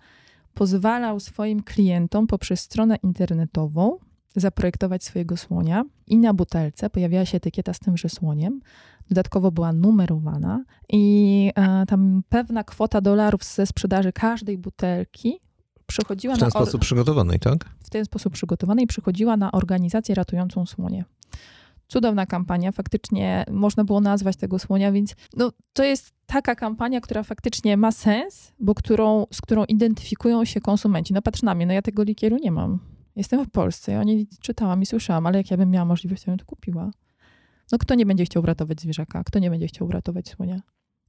pozwalał 0.54 1.20
swoim 1.20 1.64
klientom 1.64 2.28
poprzez 2.28 2.60
stronę 2.60 2.96
internetową 3.04 3.98
zaprojektować 4.36 5.04
swojego 5.04 5.38
słonia 5.38 5.84
i 6.08 6.18
na 6.18 6.34
butelce 6.34 6.90
pojawiała 6.90 7.26
się 7.26 7.38
etykieta 7.38 7.74
z 7.74 7.80
tymże 7.80 8.10
słoniem. 8.10 8.62
Dodatkowo 9.10 9.52
była 9.52 9.74
numerowana 9.74 10.64
i 10.90 11.52
e, 11.56 11.86
tam 11.86 12.24
pewna 12.30 12.64
kwota 12.64 13.02
dolarów 13.02 13.44
ze 13.44 13.66
sprzedaży 13.66 14.12
każdej 14.14 14.58
butelki 14.58 15.40
przychodziła 15.86 16.36
w 16.36 16.40
ten 16.40 16.46
na... 16.46 16.50
sposób 16.50 16.82
przygotowanej, 16.82 17.40
tak? 17.40 17.66
W 17.84 17.90
ten 17.90 18.06
sposób 18.06 18.34
przygotowanej 18.34 18.88
przychodziła 18.88 19.38
na 19.38 19.52
organizację 19.52 20.16
ratującą 20.16 20.66
słonie. 20.66 21.06
Cudowna 21.88 22.26
kampania, 22.26 22.72
faktycznie 22.72 23.46
można 23.52 23.84
było 23.84 24.02
nazwać 24.02 24.36
tego 24.36 24.60
słonia, 24.60 24.92
więc 24.92 25.16
no, 25.38 25.52
to 25.74 25.84
jest 25.84 26.14
taka 26.26 26.56
kampania, 26.56 27.02
która 27.02 27.24
faktycznie 27.24 27.78
ma 27.78 27.92
sens, 27.92 28.54
bo 28.60 28.76
którą, 28.76 29.26
z 29.34 29.42
którą 29.42 29.66
identyfikują 29.66 30.46
się 30.46 30.62
konsumenci. 30.62 31.14
No 31.14 31.22
patrz 31.22 31.44
na 31.44 31.56
mnie, 31.56 31.66
no 31.66 31.74
ja 31.74 31.82
tego 31.82 32.04
likieru 32.04 32.38
nie 32.38 32.52
mam. 32.52 32.80
Jestem 33.20 33.46
w 33.46 33.50
Polsce, 33.50 33.92
ja 33.92 34.00
o 34.00 34.04
niej 34.04 34.28
czytałam 34.42 34.82
i 34.82 34.86
słyszałam, 34.86 35.28
ale 35.28 35.38
jak 35.38 35.52
ja 35.52 35.58
bym 35.58 35.70
miała 35.70 35.86
możliwość, 35.86 36.24
to 36.24 36.32
bym 36.32 36.38
to 36.38 36.46
kupiła. 36.46 36.92
No 37.72 37.78
kto 37.78 37.96
nie 37.96 38.06
będzie 38.06 38.26
chciał 38.26 38.44
uratować 38.44 38.82
zwierzaka? 38.82 39.24
Kto 39.24 39.40
nie 39.40 39.50
będzie 39.50 39.68
chciał 39.68 39.88
uratować 39.88 40.30
słonia? 40.30 40.62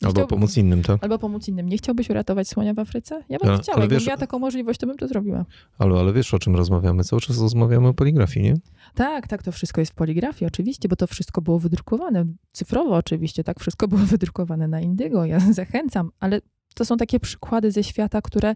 Albo 0.02 0.12
chciałby... 0.12 0.30
pomóc 0.30 0.56
innym, 0.56 0.82
tak? 0.82 1.04
Albo 1.04 1.18
pomóc 1.18 1.48
innym. 1.48 1.68
Nie 1.68 1.76
chciałbyś 1.76 2.10
uratować 2.10 2.48
słonia 2.48 2.74
w 2.74 2.78
Afryce? 2.78 3.24
Ja 3.28 3.38
bym 3.38 3.48
ale, 3.48 3.58
chciała. 3.58 3.80
Jakbym 3.80 3.98
wiesz, 3.98 4.06
miała 4.06 4.18
taką 4.18 4.38
możliwość, 4.38 4.80
to 4.80 4.86
bym 4.86 4.96
to 4.96 5.08
zrobiła. 5.08 5.44
Ale, 5.78 6.00
ale 6.00 6.12
wiesz, 6.12 6.34
o 6.34 6.38
czym 6.38 6.56
rozmawiamy? 6.56 7.04
Cały 7.04 7.22
czas 7.22 7.40
rozmawiamy 7.40 7.88
o 7.88 7.94
poligrafii, 7.94 8.46
nie? 8.46 8.54
Tak, 8.94 9.28
tak, 9.28 9.42
to 9.42 9.52
wszystko 9.52 9.80
jest 9.80 9.92
w 9.92 9.94
poligrafii, 9.94 10.46
oczywiście, 10.46 10.88
bo 10.88 10.96
to 10.96 11.06
wszystko 11.06 11.42
było 11.42 11.58
wydrukowane. 11.58 12.24
Cyfrowo 12.52 12.96
oczywiście, 12.96 13.44
tak, 13.44 13.60
wszystko 13.60 13.88
było 13.88 14.00
wydrukowane 14.14 14.68
na 14.68 14.80
Indygo. 14.80 15.24
Ja 15.24 15.40
zachęcam, 15.62 16.10
ale 16.20 16.40
to 16.74 16.84
są 16.84 16.96
takie 16.96 17.20
przykłady 17.20 17.70
ze 17.70 17.84
świata, 17.84 18.22
które 18.22 18.54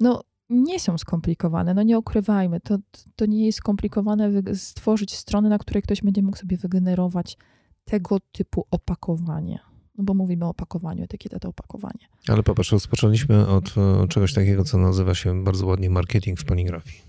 no, 0.00 0.22
nie 0.48 0.80
są 0.80 0.98
skomplikowane. 0.98 1.74
No 1.74 1.82
nie 1.82 1.98
ukrywajmy, 1.98 2.60
to, 2.60 2.78
to 3.16 3.26
nie 3.26 3.46
jest 3.46 3.58
skomplikowane 3.58 4.30
stworzyć 4.54 5.14
strony, 5.14 5.48
na 5.48 5.58
której 5.58 5.82
ktoś 5.82 6.02
będzie 6.02 6.22
mógł 6.22 6.36
sobie 6.36 6.56
wygenerować 6.56 7.36
tego 7.84 8.18
typu 8.32 8.66
opakowanie. 8.70 9.58
No 9.98 10.04
bo 10.04 10.14
mówimy 10.14 10.44
o 10.44 10.48
opakowaniu, 10.48 11.04
etykieta 11.04 11.38
to 11.38 11.48
opakowanie. 11.48 12.08
Ale 12.28 12.42
popatrz, 12.42 12.72
rozpoczęliśmy 12.72 13.46
od 13.46 13.74
e, 14.04 14.08
czegoś 14.08 14.34
takiego, 14.34 14.64
co 14.64 14.78
nazywa 14.78 15.14
się 15.14 15.44
bardzo 15.44 15.66
ładnie 15.66 15.90
marketing 15.90 16.40
w 16.40 16.44
poligrafii. 16.44 17.02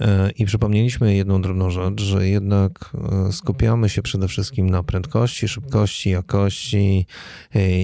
E, 0.00 0.30
I 0.30 0.44
przypomnieliśmy 0.44 1.14
jedną 1.14 1.42
drobną 1.42 1.70
rzecz, 1.70 2.00
że 2.00 2.28
jednak 2.28 2.92
e, 3.28 3.32
skupiamy 3.32 3.88
się 3.88 4.02
przede 4.02 4.28
wszystkim 4.28 4.70
na 4.70 4.82
prędkości, 4.82 5.48
szybkości, 5.48 6.10
jakości, 6.10 7.06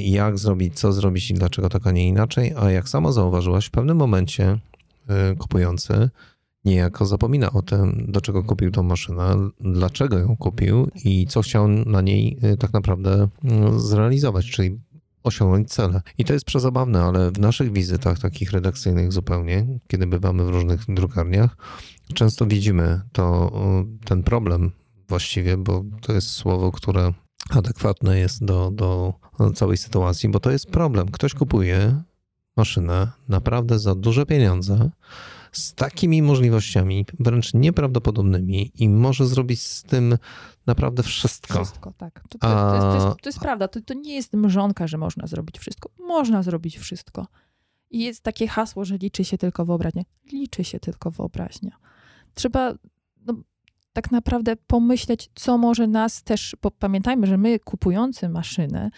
jak 0.05 0.39
zrobić, 0.39 0.79
co 0.79 0.93
zrobić 0.93 1.31
i 1.31 1.35
dlaczego 1.35 1.69
tak, 1.69 1.87
a 1.87 1.91
nie 1.91 2.09
inaczej. 2.09 2.53
A 2.57 2.71
jak 2.71 2.89
sama 2.89 3.13
zauważyłaś, 3.13 3.67
w 3.67 3.71
pewnym 3.71 3.97
momencie 3.97 4.59
kupujący 5.39 6.11
niejako 6.65 7.07
zapomina 7.07 7.53
o 7.53 7.63
tym, 7.63 8.07
do 8.09 8.21
czego 8.21 8.45
kupił 8.45 8.71
tą 8.71 8.83
maszynę, 8.83 9.51
dlaczego 9.61 10.19
ją 10.19 10.37
kupił 10.37 10.91
i 11.05 11.27
co 11.27 11.43
chciał 11.43 11.69
na 11.69 12.01
niej 12.01 12.39
tak 12.59 12.73
naprawdę 12.73 13.29
y, 13.77 13.81
zrealizować, 13.81 14.51
czyli 14.51 14.79
osiągnąć 15.23 15.71
cele. 15.71 16.03
I 16.19 16.25
to 16.25 16.33
jest 16.33 16.45
przezabawne, 16.45 17.03
ale 17.03 17.31
w 17.31 17.39
naszych 17.39 17.73
wizytach 17.73 18.19
takich 18.19 18.53
redakcyjnych 18.53 19.13
zupełnie, 19.13 19.67
kiedy 19.87 20.07
bywamy 20.07 20.45
w 20.45 20.49
różnych 20.49 20.85
drukarniach, 20.89 21.57
często 22.15 22.47
widzimy 22.47 23.01
to, 23.13 23.53
ten 24.05 24.23
problem 24.23 24.73
właściwie, 25.09 25.57
bo 25.57 25.85
to 26.03 26.13
jest 26.13 26.31
słowo, 26.31 26.73
które 26.73 27.13
adekwatne 27.51 28.19
jest 28.19 28.45
do, 28.45 28.71
do 28.71 29.15
całej 29.55 29.77
sytuacji, 29.77 30.29
bo 30.29 30.41
to 30.41 30.51
jest 30.51 30.71
problem. 30.71 31.11
Ktoś 31.11 31.35
kupuje 31.35 32.03
maszynę 32.57 33.09
naprawdę 33.29 33.79
za 33.79 33.95
duże 33.95 34.27
pieniądze, 34.27 34.91
z 35.53 35.75
takimi 35.75 36.23
możliwościami, 36.23 37.07
wręcz 37.21 37.55
nieprawdopodobnymi 37.55 38.73
i 38.75 38.89
może 38.89 39.27
zrobić 39.27 39.63
z 39.63 39.83
tym 39.83 40.19
naprawdę 40.67 41.03
wszystko. 41.03 41.55
Wszystko, 41.55 41.93
tak. 41.97 42.23
To, 42.29 42.39
to, 42.39 42.49
to, 42.49 42.75
jest, 42.75 42.87
to 42.87 43.09
jest, 43.09 43.27
jest, 43.27 43.41
prawda. 43.41 43.69
To, 43.69 43.95
nie 43.95 44.15
jest 44.15 44.33
mrzonka, 44.33 44.87
że 44.87 44.99
można 44.99 45.27
zrobić 45.27 45.59
wszystko. 45.59 45.91
Można 45.99 46.43
zrobić 46.43 46.79
wszystko. 46.79 47.27
I 47.91 48.05
jest 48.05 48.23
takie 48.23 48.49
hasło, 48.49 48.85
że 48.85 48.97
liczy 48.97 49.25
się 49.25 49.39
tylko 49.39 49.65
wyobraźnia. 49.65 50.03
Liczy 50.33 50.65
się 50.65 50.81
tylko 50.81 51.11
wyobraźnia. 51.11 51.77
Trzeba 52.37 52.75
no, 53.27 53.35
tak 53.93 54.11
naprawdę 54.11 54.57
pomyśleć, 54.57 55.31
co 55.35 55.59
może 55.59 55.87
nas 55.87 56.23
też, 56.23 56.57
bo 56.63 56.71
pamiętajmy, 56.71 57.27
że 57.27 57.37
my 57.37 57.59
kupujący 57.59 58.29
maszynę, 58.29 58.91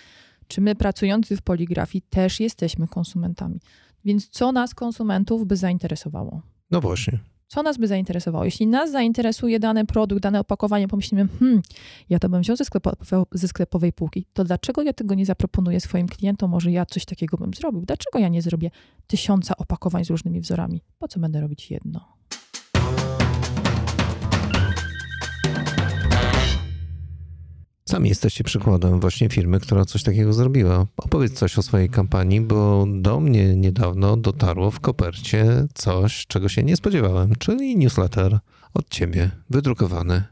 czy 0.49 0.61
my 0.61 0.75
pracujący 0.75 1.37
w 1.37 1.43
poligrafii 1.43 2.03
też 2.11 2.41
jesteśmy 2.41 2.89
konsumentami. 2.89 3.61
Więc 4.05 4.29
co 4.29 4.53
nas, 4.53 4.75
konsumentów, 4.75 5.47
by 5.47 5.57
zainteresowało? 5.57 6.43
No 6.71 6.81
właśnie. 6.81 7.19
Co 7.49 7.63
nas 7.63 7.79
by 7.79 7.87
zainteresowało? 7.87 8.45
Jeśli 8.45 8.67
nas 8.67 8.91
zainteresuje 8.91 9.61
dany 9.61 9.87
produkt, 9.87 10.23
dane 10.23 10.41
opakowanie, 10.41 10.89
pomyślimy, 10.89 11.29
hmm, 11.39 11.63
ja 12.09 12.19
to 12.19 12.29
bym 12.29 12.41
wziął 12.41 12.57
ze, 12.57 12.65
sklepo, 12.65 12.93
ze 13.33 13.49
sklepowej 13.49 13.93
półki, 13.93 14.27
to 14.33 14.45
dlaczego 14.45 14.83
ja 14.83 14.93
tego 14.93 15.15
nie 15.15 15.27
zaproponuję 15.27 15.81
swoim 15.81 16.09
klientom? 16.09 16.51
Może 16.51 16.71
ja 16.71 16.87
coś 16.87 17.05
takiego 17.05 17.37
bym 17.37 17.55
zrobił? 17.55 17.83
Dlaczego 17.87 18.19
ja 18.19 18.29
nie 18.29 18.43
zrobię 18.43 18.71
tysiąca 19.07 19.57
opakowań 19.57 20.05
z 20.05 20.11
różnymi 20.11 20.41
wzorami? 20.41 20.83
Po 20.99 21.09
co 21.09 21.21
będę 21.21 21.41
robić 21.41 21.71
jedno? 21.71 22.19
Sami 27.89 28.09
jesteście 28.09 28.45
przykładem 28.45 29.01
właśnie 29.01 29.29
firmy, 29.29 29.61
która 29.61 29.85
coś 29.85 30.03
takiego 30.03 30.33
zrobiła. 30.33 30.87
Opowiedz 30.97 31.33
coś 31.33 31.59
o 31.59 31.63
swojej 31.63 31.89
kampanii, 31.89 32.41
bo 32.41 32.87
do 33.01 33.21
mnie 33.21 33.57
niedawno 33.57 34.17
dotarło 34.17 34.71
w 34.71 34.81
kopercie 34.81 35.67
coś, 35.75 36.27
czego 36.27 36.49
się 36.49 36.63
nie 36.63 36.77
spodziewałem, 36.77 37.33
czyli 37.39 37.77
newsletter 37.77 38.39
od 38.75 38.89
ciebie, 38.89 39.31
wydrukowany, 39.51 40.23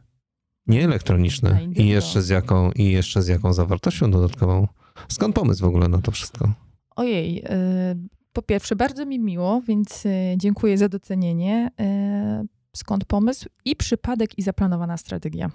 nie 0.67 0.85
elektroniczny 0.85 1.69
i 1.75 1.89
jeszcze 1.89 2.23
z 2.23 2.29
jaką, 2.29 2.73
i 2.73 2.91
jeszcze 2.91 3.23
z 3.23 3.29
jaką 3.29 3.53
zawartością 3.53 4.11
dodatkową. 4.11 4.69
Skąd 5.09 5.35
pomysł 5.35 5.63
w 5.63 5.69
ogóle 5.69 5.89
na 5.89 5.99
to 5.99 6.11
wszystko? 6.11 6.53
Ojej, 6.97 7.39
y, 7.39 7.45
po 8.33 8.43
pierwsze 8.43 8.77
bardzo 8.77 9.07
mi 9.07 9.19
miło, 9.19 9.61
więc 9.61 10.07
y, 10.07 10.35
dziękuję 10.37 10.79
za 10.79 10.89
docenienie. 10.89 11.71
Y, 12.45 12.47
skąd 12.77 13.05
pomysł? 13.05 13.49
I 13.65 13.77
przypadek 13.77 14.39
i 14.39 14.43
zaplanowana 14.43 14.97
strategia. 14.97 15.51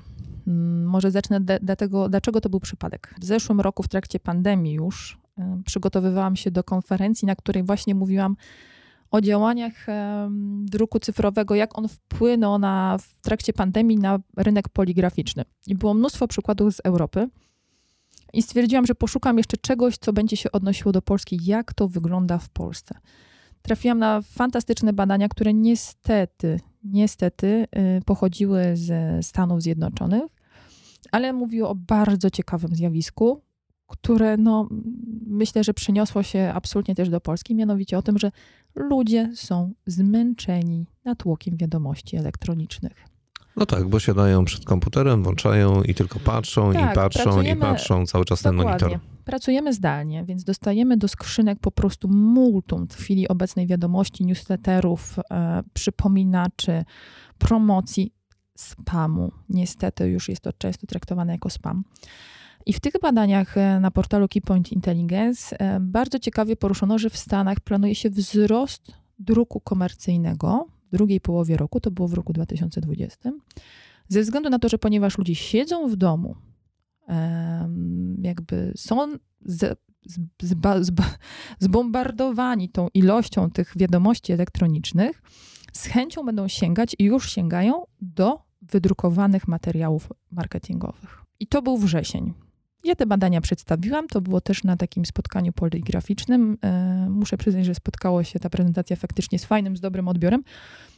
Mm, 0.48 0.86
może 0.86 1.12
zacznę 1.12 1.40
dlatego, 1.62 2.10
dlaczego 2.10 2.42
to 2.42 2.50
był 2.50 2.60
przypadek. 2.60 3.16
W 3.20 3.26
zeszłym 3.26 3.62
roku, 3.62 3.84
w 3.84 3.88
trakcie 3.88 4.20
pandemii 4.20 4.74
już, 4.74 5.18
przygotowywałam 5.66 6.36
się 6.36 6.52
do 6.52 6.64
konferencji, 6.64 7.26
na 7.26 7.36
której 7.36 7.64
właśnie 7.64 7.96
mówiłam 7.96 8.36
o 9.12 9.22
działaniach 9.22 9.88
druku 10.62 11.00
cyfrowego, 11.00 11.56
jak 11.56 11.78
on 11.78 11.88
wpłynął 11.88 12.60
na, 12.60 12.98
w 12.98 13.22
trakcie 13.22 13.54
pandemii 13.54 13.98
na 13.98 14.20
rynek 14.38 14.70
poligraficzny. 14.70 15.46
I 15.68 15.76
było 15.76 15.94
mnóstwo 15.94 16.28
przykładów 16.28 16.76
z 16.76 16.80
Europy. 16.84 17.30
I 18.34 18.42
stwierdziłam, 18.42 18.86
że 18.86 18.96
poszukam 18.96 19.38
jeszcze 19.38 19.58
czegoś, 19.58 19.98
co 19.98 20.14
będzie 20.14 20.38
się 20.38 20.52
odnosiło 20.52 20.92
do 20.92 21.02
Polski, 21.02 21.40
jak 21.46 21.74
to 21.74 21.88
wygląda 21.88 22.38
w 22.38 22.50
Polsce. 22.50 22.96
Trafiłam 23.62 24.00
na 24.00 24.22
fantastyczne 24.22 24.94
badania, 24.94 25.30
które 25.30 25.54
niestety, 25.54 26.60
niestety 26.84 27.68
y, 27.98 28.02
pochodziły 28.06 28.64
ze 28.74 29.24
Stanów 29.24 29.62
Zjednoczonych, 29.62 30.24
ale 31.12 31.34
mówiły 31.34 31.68
o 31.68 31.76
bardzo 31.76 32.30
ciekawym 32.30 32.76
zjawisku, 32.76 33.42
które 33.88 34.38
no, 34.38 34.68
myślę, 35.28 35.64
że 35.64 35.74
przyniosło 35.74 36.24
się 36.24 36.52
absolutnie 36.56 36.96
też 36.96 37.10
do 37.10 37.22
Polski, 37.22 37.56
mianowicie 37.56 37.98
o 37.98 38.02
tym, 38.02 38.18
że 38.18 38.32
ludzie 38.76 39.32
są 39.36 39.74
zmęczeni 39.86 40.86
natłokiem 41.06 41.58
wiadomości 41.58 42.18
elektronicznych. 42.18 43.11
No 43.56 43.66
tak, 43.66 43.88
bo 43.88 44.00
siadają 44.00 44.46
przed 44.46 44.66
komputerem, 44.66 45.24
włączają 45.24 45.84
i 45.84 45.94
tylko 45.94 46.20
patrzą 46.20 46.74
tak, 46.74 46.92
i 46.92 46.96
patrzą 46.96 47.42
i 47.42 47.56
patrzą 47.56 48.06
cały 48.06 48.26
czas 48.26 48.42
dokładnie. 48.42 48.64
ten 48.64 48.90
monitor. 48.90 49.00
Pracujemy 49.26 49.74
zdalnie, 49.74 50.24
więc 50.26 50.44
dostajemy 50.44 50.98
do 50.98 51.08
skrzynek 51.08 51.60
po 51.60 51.72
prostu 51.72 52.08
multum 52.08 52.88
w 52.88 52.96
chwili 52.96 53.28
obecnej 53.28 53.68
wiadomości, 53.68 54.26
newsletterów, 54.26 55.20
e, 55.32 55.64
przypominaczy, 55.74 56.84
promocji, 57.38 58.14
spamu. 58.58 59.32
Niestety 59.50 60.08
już 60.08 60.30
jest 60.30 60.42
to 60.42 60.54
często 60.54 60.88
traktowane 60.88 61.32
jako 61.34 61.50
spam. 61.50 61.84
I 62.66 62.74
w 62.74 62.80
tych 62.80 62.94
badaniach 63.02 63.58
e, 63.58 63.80
na 63.80 63.92
portalu 63.92 64.28
Keypoint 64.28 64.72
Intelligence 64.72 65.60
e, 65.60 65.80
bardzo 65.80 66.20
ciekawie 66.20 66.56
poruszono, 66.56 66.98
że 66.98 67.10
w 67.10 67.18
Stanach 67.18 67.60
planuje 67.60 67.96
się 67.96 68.10
wzrost 68.10 68.92
druku 69.20 69.60
komercyjnego 69.60 70.68
drugiej 70.92 71.22
połowie 71.22 71.58
roku, 71.58 71.80
to 71.80 71.92
było 71.92 72.08
w 72.08 72.14
roku 72.14 72.34
2020, 72.34 73.32
ze 74.08 74.22
względu 74.22 74.50
na 74.50 74.60
to, 74.60 74.70
że 74.70 74.78
ponieważ 74.78 75.18
ludzie 75.18 75.36
siedzą 75.36 75.88
w 75.88 75.96
domu, 75.96 76.36
jakby 78.22 78.74
są 78.76 79.18
z, 79.46 79.80
z, 80.06 80.20
z, 80.42 80.92
zbombardowani 81.60 82.70
tą 82.70 82.88
ilością 82.94 83.50
tych 83.50 83.74
wiadomości 83.78 84.34
elektronicznych, 84.34 85.22
z 85.74 85.86
chęcią 85.86 86.26
będą 86.26 86.48
sięgać 86.48 86.96
i 87.00 87.04
już 87.04 87.32
sięgają 87.32 87.84
do 88.02 88.40
wydrukowanych 88.62 89.48
materiałów 89.48 90.10
marketingowych. 90.32 91.22
I 91.40 91.48
to 91.48 91.62
był 91.62 91.78
wrzesień. 91.78 92.34
Ja 92.84 92.96
te 92.96 93.06
badania 93.06 93.42
przedstawiłam, 93.42 94.08
to 94.08 94.22
było 94.22 94.42
też 94.42 94.64
na 94.64 94.78
takim 94.78 95.06
spotkaniu 95.06 95.54
poligraficznym. 95.54 96.58
E, 96.64 97.08
muszę 97.10 97.38
przyznać, 97.38 97.66
że 97.66 97.76
spotkało 97.76 98.24
się 98.24 98.40
ta 98.40 98.50
prezentacja 98.50 98.96
faktycznie 98.96 99.40
z 99.40 99.46
fajnym, 99.46 99.78
z 99.78 99.82
dobrym 99.82 100.08
odbiorem, 100.08 100.44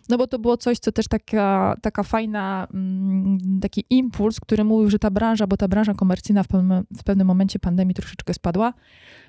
no 0.10 0.18
bo 0.18 0.28
to 0.28 0.40
było 0.40 0.58
coś, 0.58 0.80
co 0.80 0.92
też 0.92 1.08
taka, 1.08 1.76
taka 1.82 2.04
fajna, 2.04 2.68
mm, 2.74 3.60
taki 3.62 3.86
impuls, 3.90 4.40
który 4.40 4.64
mówił, 4.64 4.90
że 4.90 5.00
ta 5.00 5.12
branża, 5.12 5.48
bo 5.48 5.58
ta 5.58 5.68
branża 5.68 5.94
komercyjna 5.94 6.44
w 6.44 6.48
pewnym, 6.48 6.84
w 6.98 7.04
pewnym 7.04 7.28
momencie 7.28 7.60
pandemii 7.60 7.96
troszeczkę 7.96 8.34
spadła, 8.34 8.74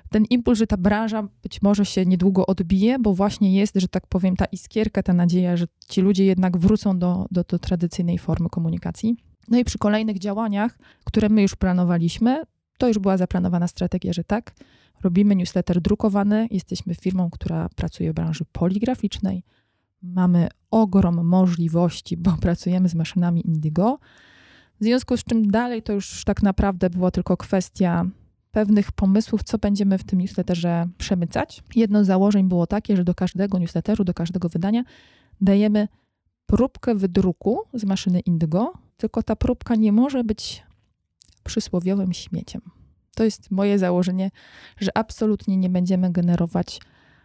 ten 0.09 0.25
impuls, 0.25 0.59
że 0.59 0.67
ta 0.67 0.77
branża 0.77 1.27
być 1.43 1.61
może 1.61 1.85
się 1.85 2.05
niedługo 2.05 2.45
odbije, 2.45 2.99
bo 2.99 3.13
właśnie 3.13 3.55
jest, 3.55 3.75
że 3.75 3.87
tak 3.87 4.07
powiem, 4.07 4.35
ta 4.35 4.45
iskierka, 4.45 5.03
ta 5.03 5.13
nadzieja, 5.13 5.57
że 5.57 5.65
ci 5.89 6.01
ludzie 6.01 6.25
jednak 6.25 6.57
wrócą 6.57 6.99
do, 6.99 7.25
do, 7.31 7.43
do 7.43 7.59
tradycyjnej 7.59 8.17
formy 8.17 8.49
komunikacji. 8.49 9.15
No 9.47 9.57
i 9.57 9.63
przy 9.63 9.77
kolejnych 9.77 10.19
działaniach, 10.19 10.77
które 11.03 11.29
my 11.29 11.41
już 11.41 11.55
planowaliśmy, 11.55 12.43
to 12.77 12.87
już 12.87 12.99
była 12.99 13.17
zaplanowana 13.17 13.67
strategia, 13.67 14.13
że 14.13 14.23
tak, 14.23 14.55
robimy 15.03 15.35
newsletter 15.35 15.81
drukowany, 15.81 16.47
jesteśmy 16.51 16.95
firmą, 16.95 17.29
która 17.29 17.69
pracuje 17.75 18.11
w 18.11 18.15
branży 18.15 18.45
poligraficznej, 18.51 19.43
mamy 20.01 20.47
ogrom 20.71 21.27
możliwości, 21.27 22.17
bo 22.17 22.31
pracujemy 22.41 22.89
z 22.89 22.95
maszynami 22.95 23.47
Indigo. 23.47 23.99
W 24.79 24.83
związku 24.83 25.17
z 25.17 25.23
czym 25.23 25.51
dalej 25.51 25.83
to 25.83 25.93
już 25.93 26.23
tak 26.23 26.43
naprawdę 26.43 26.89
była 26.89 27.11
tylko 27.11 27.37
kwestia 27.37 28.05
pewnych 28.51 28.91
pomysłów, 28.91 29.43
co 29.43 29.57
będziemy 29.57 29.97
w 29.97 30.03
tym 30.03 30.21
newsletterze 30.21 30.87
przemycać. 30.97 31.63
Jedno 31.75 32.03
z 32.03 32.07
założeń 32.07 32.47
było 32.47 32.67
takie, 32.67 32.97
że 32.97 33.03
do 33.03 33.15
każdego 33.15 33.57
newsletteru, 33.57 34.03
do 34.03 34.13
każdego 34.13 34.49
wydania 34.49 34.83
dajemy 35.41 35.87
próbkę 36.45 36.95
wydruku 36.95 37.59
z 37.73 37.83
maszyny 37.85 38.19
Indigo, 38.19 38.73
tylko 38.97 39.23
ta 39.23 39.35
próbka 39.35 39.75
nie 39.75 39.91
może 39.91 40.23
być 40.23 40.63
przysłowiowym 41.43 42.13
śmieciem. 42.13 42.61
To 43.15 43.23
jest 43.23 43.51
moje 43.51 43.79
założenie, 43.79 44.31
że 44.79 44.97
absolutnie 44.97 45.57
nie 45.57 45.69
będziemy 45.69 46.11
generować 46.11 46.79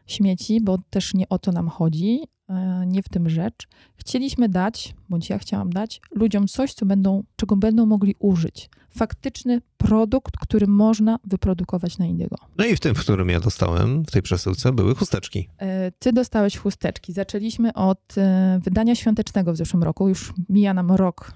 śmieci, 0.06 0.60
bo 0.60 0.78
też 0.90 1.14
nie 1.14 1.28
o 1.28 1.38
to 1.38 1.52
nam 1.52 1.68
chodzi, 1.68 2.20
e, 2.48 2.84
nie 2.86 3.02
w 3.02 3.08
tym 3.08 3.30
rzecz. 3.30 3.68
Chcieliśmy 3.96 4.48
dać, 4.48 4.94
bądź 5.08 5.30
ja 5.30 5.38
chciałam 5.38 5.72
dać 5.72 6.00
ludziom 6.10 6.48
coś, 6.48 6.74
co 6.74 6.86
będą, 6.86 7.22
czego 7.36 7.56
będą 7.56 7.86
mogli 7.86 8.14
użyć. 8.18 8.70
Faktyczny 8.90 9.60
produkt, 9.76 10.36
który 10.36 10.66
można 10.66 11.18
wyprodukować 11.24 11.98
na 11.98 12.06
Indygo. 12.06 12.36
No 12.58 12.64
i 12.64 12.76
w 12.76 12.80
tym, 12.80 12.94
w 12.94 13.00
którym 13.00 13.28
ja 13.28 13.40
dostałem, 13.40 14.04
w 14.04 14.10
tej 14.10 14.22
przesyłce, 14.22 14.72
były 14.72 14.94
chusteczki. 14.94 15.48
E, 15.58 15.92
ty 15.92 16.12
dostałeś 16.12 16.56
chusteczki. 16.56 17.12
Zaczęliśmy 17.12 17.74
od 17.74 18.18
e, 18.18 18.60
wydania 18.62 18.94
świątecznego 18.94 19.52
w 19.52 19.56
zeszłym 19.56 19.82
roku. 19.82 20.08
Już 20.08 20.32
mija 20.48 20.74
nam 20.74 20.90
rok 20.90 21.32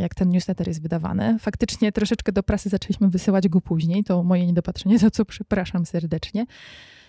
jak 0.00 0.14
ten 0.14 0.28
newsletter 0.28 0.68
jest 0.68 0.82
wydawany. 0.82 1.38
Faktycznie 1.38 1.92
troszeczkę 1.92 2.32
do 2.32 2.42
prasy 2.42 2.68
zaczęliśmy 2.68 3.08
wysyłać 3.08 3.48
go 3.48 3.60
później, 3.60 4.04
to 4.04 4.22
moje 4.22 4.46
niedopatrzenie, 4.46 4.98
za 5.04 5.10
co 5.10 5.24
przepraszam 5.24 5.86
serdecznie. 5.86 6.46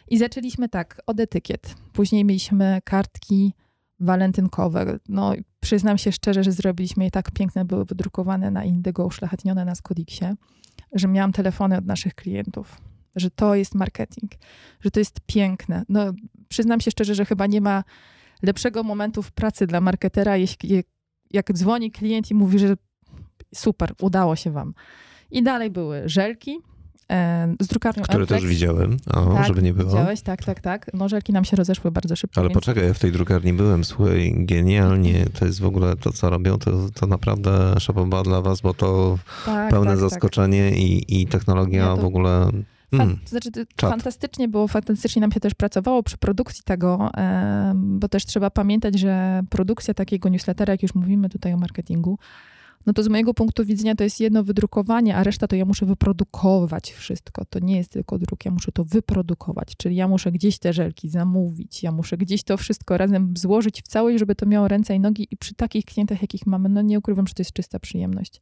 I 0.08 0.18
zaczęliśmy 0.18 0.70
tak, 0.70 1.02
od 1.08 1.20
etykiet. 1.20 1.76
Później 1.94 2.26
mieliśmy 2.26 2.82
kartki 2.84 3.54
walentynkowe. 4.00 5.00
No, 5.10 5.34
przyznam 5.60 5.98
się 5.98 6.12
szczerze, 6.12 6.44
że 6.44 6.52
zrobiliśmy 6.52 7.04
je 7.04 7.12
tak 7.12 7.32
piękne, 7.32 7.66
były 7.66 7.86
wydrukowane 7.86 8.52
na 8.52 8.64
Indygo, 8.64 9.06
uszlachetnione 9.06 9.66
na 9.66 9.76
Skodiksie, 9.76 10.26
że 10.94 11.08
miałam 11.08 11.32
telefony 11.32 11.78
od 11.78 11.86
naszych 11.86 12.16
klientów, 12.16 12.82
że 13.16 13.32
to 13.32 13.56
jest 13.56 13.76
marketing, 13.76 14.32
że 14.82 14.92
to 14.92 15.00
jest 15.00 15.20
piękne. 15.26 15.84
No, 15.90 16.14
przyznam 16.48 16.80
się 16.80 16.92
szczerze, 16.92 17.16
że 17.16 17.26
chyba 17.26 17.48
nie 17.48 17.62
ma 17.62 17.84
lepszego 18.44 18.84
momentu 18.84 19.22
w 19.22 19.32
pracy 19.32 19.68
dla 19.68 19.82
marketera, 19.82 20.38
jeśli 20.38 20.84
jak 21.34 21.54
dzwoni 21.54 21.92
klient 21.92 22.32
i 22.32 22.36
mówi, 22.36 22.60
że 22.60 22.76
super, 23.56 23.94
udało 24.02 24.36
się 24.36 24.52
wam. 24.52 24.74
I 25.32 25.44
dalej 25.44 25.70
były 25.70 26.02
żelki, 26.06 26.62
E, 27.12 27.56
z 27.60 27.68
drukarnią 27.68 28.04
Które 28.04 28.28
też 28.28 28.46
widziałem, 28.46 28.98
o, 29.14 29.34
tak, 29.34 29.48
żeby 29.48 29.62
nie 29.62 29.74
było. 29.74 29.90
Widziałeś, 29.90 30.22
tak, 30.22 30.44
tak, 30.44 30.60
tak. 30.60 30.94
Nożelki 30.94 31.34
nam 31.34 31.46
się 31.46 31.58
rozeszły 31.58 31.92
bardzo 31.92 32.16
szybko. 32.16 32.42
Ale 32.42 32.50
więc... 32.50 32.54
poczekaj, 32.54 32.88
ja 32.88 32.94
w 32.94 33.00
tej 33.00 33.12
drukarni 33.12 33.54
byłem, 33.54 33.84
słuchaj, 33.84 34.34
genialnie. 34.38 35.26
To 35.40 35.46
jest 35.46 35.62
w 35.62 35.66
ogóle 35.66 35.96
to, 35.96 36.12
co 36.12 36.30
robią, 36.30 36.58
to, 36.58 36.72
to 36.94 37.08
naprawdę 37.08 37.76
szapoba 37.80 38.24
dla 38.24 38.42
was, 38.42 38.62
bo 38.62 38.74
to 38.74 39.20
tak, 39.46 39.72
pełne 39.72 39.92
tak, 39.92 40.00
tak. 40.00 40.10
zaskoczenie. 40.10 40.72
I, 40.72 41.22
i 41.22 41.28
technologia 41.28 41.86
ja 41.86 41.96
to... 41.96 42.02
w 42.02 42.06
ogóle... 42.06 42.50
Mm, 42.92 43.20
to 43.24 43.30
znaczy, 43.30 43.52
to 43.52 43.90
fantastycznie 43.90 44.48
było, 44.48 44.68
fantastycznie 44.68 45.20
nam 45.20 45.32
się 45.32 45.40
też 45.40 45.54
pracowało 45.54 46.04
przy 46.04 46.18
produkcji 46.18 46.64
tego, 46.66 47.12
bo 47.76 48.10
też 48.10 48.26
trzeba 48.26 48.50
pamiętać, 48.50 49.00
że 49.00 49.44
produkcja 49.50 49.94
takiego 49.94 50.30
newslettera, 50.30 50.74
jak 50.74 50.84
już 50.84 50.96
mówimy 50.96 51.30
tutaj 51.30 51.54
o 51.54 51.58
marketingu, 51.58 52.18
no 52.86 52.94
to 52.94 53.04
z 53.04 53.08
mojego 53.08 53.34
punktu 53.34 53.66
widzenia 53.66 53.96
to 53.96 54.04
jest 54.04 54.20
jedno 54.20 54.44
wydrukowanie, 54.44 55.16
a 55.16 55.24
reszta 55.24 55.48
to 55.48 55.56
ja 55.56 55.66
muszę 55.66 55.86
wyprodukować 55.86 56.92
wszystko. 56.92 57.46
To 57.46 57.60
nie 57.60 57.78
jest 57.78 57.92
tylko 57.92 58.20
druk, 58.20 58.46
ja 58.46 58.52
muszę 58.52 58.72
to 58.72 58.84
wyprodukować, 58.84 59.78
czyli 59.78 59.96
ja 59.96 60.08
muszę 60.08 60.32
gdzieś 60.32 60.60
te 60.60 60.74
żelki 60.74 61.10
zamówić, 61.10 61.84
ja 61.84 61.92
muszę 61.92 62.18
gdzieś 62.18 62.44
to 62.44 62.58
wszystko 62.58 62.98
razem 62.98 63.34
złożyć 63.38 63.82
w 63.82 63.88
całość, 63.88 64.20
żeby 64.20 64.36
to 64.36 64.46
miało 64.46 64.68
ręce 64.68 64.96
i 64.96 65.00
nogi 65.00 65.28
i 65.32 65.38
przy 65.38 65.56
takich 65.56 65.86
klientach, 65.86 66.22
jakich 66.22 66.46
mamy, 66.46 66.70
no 66.70 66.82
nie 66.82 67.00
ukrywam, 67.00 67.28
że 67.28 67.34
to 67.34 67.42
jest 67.42 67.54
czysta 67.54 67.80
przyjemność 67.80 68.42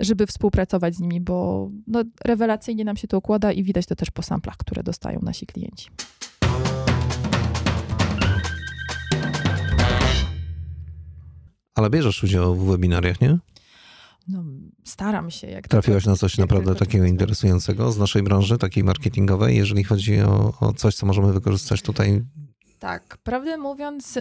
żeby 0.00 0.26
współpracować 0.26 0.94
z 0.94 1.00
nimi, 1.00 1.20
bo 1.20 1.70
no, 1.86 2.04
rewelacyjnie 2.24 2.84
nam 2.84 2.96
się 2.96 3.08
to 3.08 3.18
układa 3.18 3.52
i 3.52 3.62
widać 3.62 3.86
to 3.86 3.96
też 3.96 4.10
po 4.10 4.22
samplach, 4.22 4.56
które 4.56 4.82
dostają 4.82 5.20
nasi 5.22 5.46
klienci. 5.46 5.90
Ale 11.74 11.90
bierzesz 11.90 12.24
udział 12.24 12.54
w 12.54 12.66
webinariach, 12.66 13.20
nie? 13.20 13.38
No, 14.28 14.44
staram 14.84 15.30
się. 15.30 15.46
Jak 15.46 15.68
Trafiłaś 15.68 16.06
na 16.06 16.16
coś 16.16 16.38
naprawdę 16.38 16.74
takiego 16.74 17.04
interesującego 17.04 17.92
z 17.92 17.98
naszej 17.98 18.22
branży, 18.22 18.58
takiej 18.58 18.84
marketingowej, 18.84 19.56
jeżeli 19.56 19.84
chodzi 19.84 20.20
o, 20.20 20.52
o 20.60 20.72
coś, 20.72 20.94
co 20.94 21.06
możemy 21.06 21.32
wykorzystać 21.32 21.82
tutaj? 21.82 22.22
Tak, 22.78 23.18
prawdę 23.22 23.56
mówiąc, 23.56 24.18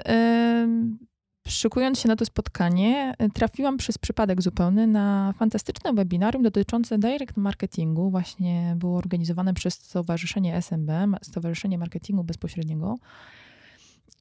szykując 1.48 2.00
się 2.00 2.08
na 2.08 2.16
to 2.16 2.26
spotkanie, 2.26 3.14
trafiłam 3.34 3.78
przez 3.78 3.98
przypadek 3.98 4.42
zupełny 4.42 4.88
na 4.88 5.34
fantastyczne 5.38 5.94
webinarium 5.94 6.44
dotyczące 6.44 6.98
direct 6.98 7.38
marketingu. 7.38 8.12
Właśnie 8.12 8.76
było 8.78 8.98
organizowane 8.98 9.54
przez 9.54 9.74
Stowarzyszenie 9.74 10.56
SMB, 10.56 10.92
Stowarzyszenie 11.22 11.78
Marketingu 11.78 12.24
Bezpośredniego. 12.24 12.96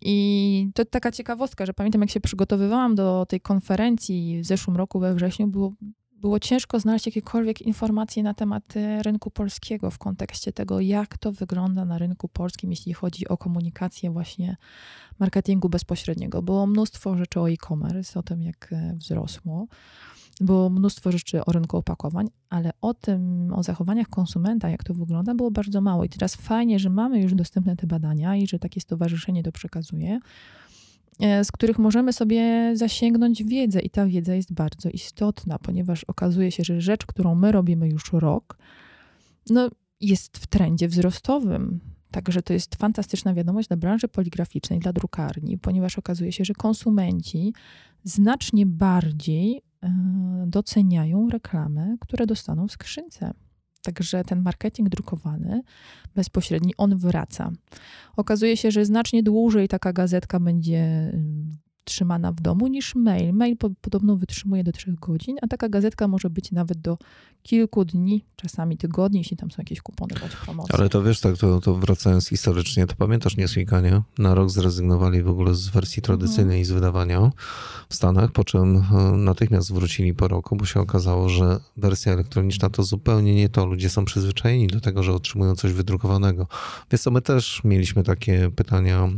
I 0.01 0.71
to 0.75 0.85
taka 0.85 1.13
ciekawostka, 1.13 1.67
że 1.67 1.75
pamiętam, 1.75 2.01
jak 2.01 2.11
się 2.11 2.21
przygotowywałam 2.21 2.95
do 2.95 3.27
tej 3.29 3.41
konferencji 3.41 4.41
w 4.43 4.47
zeszłym 4.47 4.77
roku 4.77 5.01
we 5.01 5.15
wrześniu, 5.15 5.47
było, 5.47 5.73
było 6.21 6.41
ciężko 6.41 6.81
znaleźć 6.81 7.07
jakiekolwiek 7.07 7.63
informacje 7.63 8.23
na 8.23 8.35
temat 8.35 8.77
e, 8.77 9.03
rynku 9.03 9.31
polskiego 9.31 9.91
w 9.91 9.99
kontekście 9.99 10.53
tego, 10.53 10.81
jak 10.81 11.19
to 11.19 11.33
wygląda 11.33 11.85
na 11.85 11.99
rynku 11.99 12.29
polskim, 12.29 12.71
jeśli 12.71 12.93
chodzi 12.93 13.29
o 13.29 13.37
komunikację 13.37 14.11
właśnie 14.11 14.57
marketingu 15.19 15.69
bezpośredniego. 15.69 16.43
Było 16.43 16.67
mnóstwo 16.67 17.17
rzeczy 17.17 17.41
o 17.41 17.51
e-commerce, 17.51 18.19
o 18.21 18.23
tym, 18.23 18.43
jak 18.43 18.73
e, 18.73 18.95
wzrosło. 18.97 19.67
Było 20.41 20.71
mnóstwo 20.71 21.13
rzeczy 21.13 21.45
o 21.45 21.53
rynku 21.53 21.77
opakowań, 21.77 22.29
ale 22.51 22.71
o 22.81 22.95
tym, 22.95 23.53
o 23.55 23.63
zachowaniach 23.63 24.09
konsumenta, 24.09 24.69
jak 24.69 24.85
to 24.85 24.95
wygląda, 24.95 25.35
było 25.35 25.51
bardzo 25.51 25.81
mało. 25.81 26.05
I 26.05 26.09
teraz 26.09 26.35
fajnie, 26.35 26.79
że 26.79 26.91
mamy 26.91 27.21
już 27.21 27.35
dostępne 27.35 27.77
te 27.77 27.87
badania 27.87 28.37
i 28.37 28.47
że 28.47 28.59
takie 28.59 28.81
stowarzyszenie 28.81 29.43
to 29.43 29.53
przekazuje, 29.53 30.21
z 31.21 31.53
których 31.53 31.79
możemy 31.79 32.13
sobie 32.13 32.73
zasięgnąć 32.77 33.45
wiedzę. 33.45 33.81
I 33.81 33.91
ta 33.91 34.07
wiedza 34.07 34.35
jest 34.35 34.53
bardzo 34.53 34.89
istotna, 34.89 35.59
ponieważ 35.59 36.05
okazuje 36.05 36.51
się, 36.51 36.65
że 36.65 36.81
rzecz, 36.81 37.07
którą 37.07 37.35
my 37.35 37.53
robimy 37.53 37.89
już 37.89 38.13
rok, 38.13 38.59
no, 39.51 39.71
jest 40.01 40.39
w 40.39 40.47
trendzie 40.47 40.89
wzrostowym. 40.89 41.81
Także 42.11 42.43
to 42.43 42.53
jest 42.53 42.77
fantastyczna 42.77 43.35
wiadomość 43.35 43.69
dla 43.69 43.77
branży 43.77 44.09
poligraficznej, 44.09 44.79
dla 44.79 44.93
drukarni, 44.93 45.59
ponieważ 45.59 45.99
okazuje 45.99 46.33
się, 46.33 46.45
że 46.45 46.55
konsumenci 46.55 47.55
znacznie 48.05 48.67
bardziej 48.67 49.63
E, 49.83 50.45
doceniają 50.47 51.29
reklamy, 51.31 51.97
które 52.01 52.27
dostaną 52.27 52.69
w 52.69 52.73
skrzynce. 52.73 53.35
Także 53.83 54.25
ten 54.25 54.43
marketing 54.43 54.89
drukowany, 54.89 55.63
bezpośredni, 56.15 56.73
on 56.77 56.97
wraca. 56.97 57.51
Okazuje 58.17 58.57
się, 58.57 58.71
że 58.71 58.85
znacznie 58.85 59.23
dłużej 59.23 59.69
taka 59.69 59.93
gazetka 59.93 60.41
będzie 60.41 61.13
trzymana 61.89 62.33
w 62.33 62.41
domu 62.41 62.67
niż 62.67 62.95
mail. 62.95 63.33
Mail 63.33 63.57
po, 63.57 63.71
podobno 63.81 64.17
wytrzymuje 64.17 64.65
do 64.65 64.73
3 64.73 64.95
godzin, 65.01 65.37
a 65.43 65.47
taka 65.47 65.69
gazetka 65.69 66.09
może 66.09 66.31
być 66.31 66.53
nawet 66.53 66.79
do 66.79 66.99
kilku 67.43 67.85
dni, 67.85 68.25
czasami 68.37 68.77
tygodni, 68.77 69.19
jeśli 69.19 69.37
tam 69.37 69.51
są 69.51 69.57
jakieś 69.59 69.81
kupony 69.81 70.15
bądź 70.21 70.37
promocje. 70.37 70.75
Ale 70.79 70.89
to 70.89 71.03
wiesz, 71.03 71.21
tak, 71.21 71.37
to, 71.37 71.61
to 71.61 71.75
wracając 71.75 72.29
historycznie, 72.29 72.87
to 72.87 72.95
pamiętasz 72.97 73.37
Newsweeka, 73.37 73.81
nie? 73.81 74.03
Na 74.19 74.35
rok 74.35 74.51
zrezygnowali 74.51 75.23
w 75.23 75.29
ogóle 75.29 75.55
z 75.55 75.69
wersji 75.69 76.03
tradycyjnej 76.03 76.57
mm. 76.57 76.65
z 76.65 76.71
wydawania 76.71 77.31
w 77.89 77.95
Stanach, 77.95 78.33
po 78.33 78.45
czym 78.45 78.77
e, 78.77 79.17
natychmiast 79.17 79.73
wrócili 79.73 80.15
po 80.15 80.29
roku, 80.29 80.57
bo 80.57 80.65
się 80.65 80.81
okazało, 80.81 81.29
że 81.29 81.61
wersja 81.77 82.13
elektroniczna 82.13 82.71
to 82.71 82.83
zupełnie 82.83 83.35
nie 83.35 83.49
to. 83.49 83.67
Ludzie 83.67 83.91
są 83.91 84.05
przyzwyczajeni 84.05 84.67
do 84.67 84.81
tego, 84.81 85.03
że 85.03 85.13
otrzymują 85.13 85.55
coś 85.55 85.73
wydrukowanego. 85.73 86.47
Więc 86.91 87.03
co, 87.03 87.11
my 87.11 87.23
też 87.23 87.61
mieliśmy 87.65 88.03
takie 88.03 88.51
pytania 88.57 89.09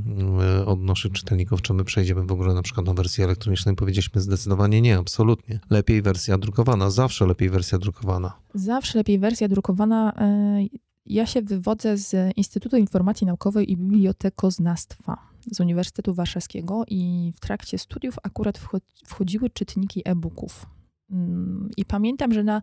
e, 0.60 0.66
od 0.66 0.80
naszych 0.80 1.12
czytelników, 1.12 1.62
czy 1.62 1.74
my 1.74 1.84
przejdziemy 1.84 2.26
w 2.26 2.32
ogóle 2.32 2.54
na 2.54 2.59
na 2.60 2.64
przykład 2.64 2.86
na 2.86 2.94
wersji 2.94 3.24
elektronicznej? 3.24 3.76
Powiedzieliśmy 3.76 4.20
zdecydowanie 4.20 4.80
nie, 4.80 4.98
absolutnie. 4.98 5.60
Lepiej 5.70 6.02
wersja 6.02 6.38
drukowana, 6.38 6.90
zawsze 6.90 7.26
lepiej 7.26 7.50
wersja 7.50 7.78
drukowana. 7.78 8.32
Zawsze 8.54 8.98
lepiej 8.98 9.18
wersja 9.18 9.48
drukowana. 9.48 10.12
E, 10.16 10.66
ja 11.06 11.26
się 11.26 11.42
wywodzę 11.42 11.96
z 11.96 12.36
Instytutu 12.36 12.76
Informacji 12.76 13.26
Naukowej 13.26 13.72
i 13.72 13.76
Bibliotekoznawstwa 13.76 15.16
z 15.50 15.60
Uniwersytetu 15.60 16.14
Warszawskiego 16.14 16.84
i 16.88 17.32
w 17.36 17.40
trakcie 17.40 17.78
studiów 17.78 18.16
akurat 18.22 18.60
wchodziły 19.06 19.50
czytniki 19.50 20.02
e-booków. 20.04 20.66
Mm, 21.10 21.70
I 21.76 21.84
pamiętam, 21.84 22.32
że 22.32 22.44
na, 22.44 22.62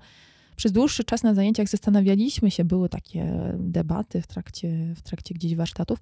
przez 0.55 0.71
dłuższy 0.71 1.03
czas 1.03 1.23
na 1.23 1.33
zajęciach 1.33 1.67
zastanawialiśmy 1.67 2.51
się, 2.51 2.65
były 2.65 2.89
takie 2.89 3.53
debaty 3.59 4.21
w 4.21 4.27
trakcie, 4.27 4.93
w 4.95 5.01
trakcie 5.01 5.35
gdzieś 5.35 5.55
warsztatów, 5.55 5.99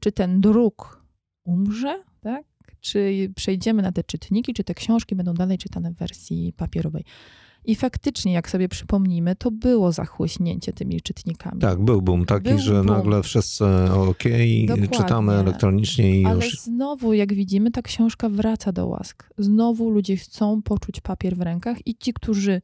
czy 0.00 0.12
ten 0.12 0.40
druk 0.40 1.02
umrze, 1.44 2.04
tak? 2.20 2.44
Czy 2.80 3.30
przejdziemy 3.36 3.82
na 3.82 3.92
te 3.92 4.04
czytniki, 4.04 4.54
czy 4.54 4.64
te 4.64 4.74
książki 4.74 5.14
będą 5.14 5.34
dalej 5.34 5.58
czytane 5.58 5.90
w 5.90 5.94
wersji 5.94 6.52
papierowej. 6.56 7.04
I 7.64 7.74
faktycznie, 7.74 8.32
jak 8.32 8.50
sobie 8.50 8.68
przypomnimy, 8.68 9.36
to 9.36 9.50
było 9.50 9.92
zachłyśnięcie 9.92 10.72
tymi 10.72 11.00
czytnikami. 11.00 11.60
Tak, 11.60 11.84
był 11.84 12.02
boom 12.02 12.26
taki, 12.26 12.48
był 12.48 12.58
że 12.58 12.72
boom. 12.72 12.86
nagle 12.86 13.22
wszyscy 13.22 13.64
ok, 13.94 14.22
czytamy 14.90 15.32
elektronicznie 15.32 16.20
i 16.20 16.24
Ale 16.24 16.44
już... 16.44 16.60
znowu, 16.60 17.12
jak 17.12 17.34
widzimy, 17.34 17.70
ta 17.70 17.82
książka 17.82 18.28
wraca 18.28 18.72
do 18.72 18.86
łask. 18.86 19.30
Znowu 19.38 19.90
ludzie 19.90 20.16
chcą 20.16 20.62
poczuć 20.62 21.00
papier 21.00 21.36
w 21.36 21.40
rękach 21.40 21.86
i 21.86 21.96
ci, 21.96 22.12
którzy 22.12 22.60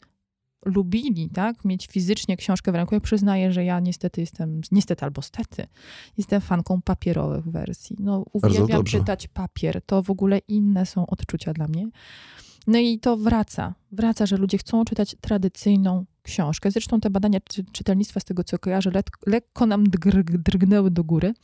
lubili, 0.64 1.30
tak, 1.30 1.64
mieć 1.64 1.86
fizycznie 1.86 2.36
książkę 2.36 2.72
w 2.72 2.74
ręku. 2.74 2.94
Ja 2.94 3.00
przyznaję, 3.00 3.52
że 3.52 3.64
ja 3.64 3.80
niestety 3.80 4.20
jestem, 4.20 4.60
niestety 4.72 5.04
albo 5.04 5.22
stety, 5.22 5.66
jestem 6.18 6.40
fanką 6.40 6.82
papierowych 6.82 7.44
wersji. 7.44 7.96
No, 8.00 8.24
uwielbiam 8.32 8.84
czytać 8.84 9.28
papier. 9.28 9.82
To 9.86 10.02
w 10.02 10.10
ogóle 10.10 10.38
inne 10.38 10.86
są 10.86 11.06
odczucia 11.06 11.52
dla 11.52 11.68
mnie. 11.68 11.88
No 12.66 12.78
i 12.78 12.98
to 12.98 13.16
wraca. 13.16 13.74
Wraca, 13.92 14.26
że 14.26 14.36
ludzie 14.36 14.58
chcą 14.58 14.84
czytać 14.84 15.16
tradycyjną 15.20 16.04
książkę. 16.24 16.70
Zresztą 16.70 17.00
te 17.00 17.10
badania 17.10 17.40
czy, 17.44 17.64
czytelnictwa, 17.72 18.20
z 18.20 18.24
tego 18.24 18.44
co 18.44 18.58
kojarzę, 18.58 18.90
le, 18.90 19.02
lekko 19.26 19.66
nam 19.66 19.84
drgnęły 20.38 20.90
do 20.90 21.04
góry, 21.04 21.34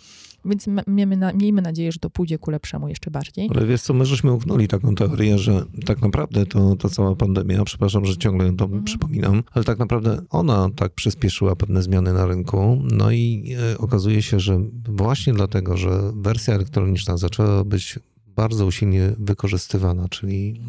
więc 0.44 0.66
miejmy, 0.86 1.16
na, 1.16 1.32
miejmy 1.32 1.62
nadzieję, 1.62 1.92
że 1.92 1.98
to 1.98 2.10
pójdzie 2.10 2.38
ku 2.38 2.50
lepszemu 2.50 2.88
jeszcze 2.88 3.10
bardziej. 3.10 3.50
Ale 3.54 3.66
wiesz 3.66 3.82
co, 3.82 3.94
my 3.94 4.06
żeśmy 4.06 4.32
uknuli 4.32 4.68
taką 4.68 4.94
teorię, 4.94 5.38
że 5.38 5.64
tak 5.86 6.02
naprawdę 6.02 6.46
to 6.46 6.76
ta 6.76 6.88
cała 6.88 7.16
pandemia, 7.16 7.64
przepraszam, 7.64 8.04
że 8.04 8.16
ciągle 8.16 8.52
to 8.52 8.64
mhm. 8.64 8.84
przypominam, 8.84 9.42
ale 9.52 9.64
tak 9.64 9.78
naprawdę 9.78 10.22
ona 10.30 10.68
tak 10.76 10.92
przyspieszyła 10.92 11.56
pewne 11.56 11.82
zmiany 11.82 12.12
na 12.12 12.26
rynku, 12.26 12.82
no 12.92 13.10
i 13.10 13.54
e, 13.72 13.78
okazuje 13.78 14.22
się, 14.22 14.40
że 14.40 14.60
właśnie 14.88 15.32
dlatego, 15.32 15.76
że 15.76 16.12
wersja 16.14 16.54
elektroniczna 16.54 17.16
zaczęła 17.16 17.64
być 17.64 17.98
bardzo 18.26 18.66
usilnie 18.66 19.14
wykorzystywana, 19.18 20.08
czyli 20.08 20.60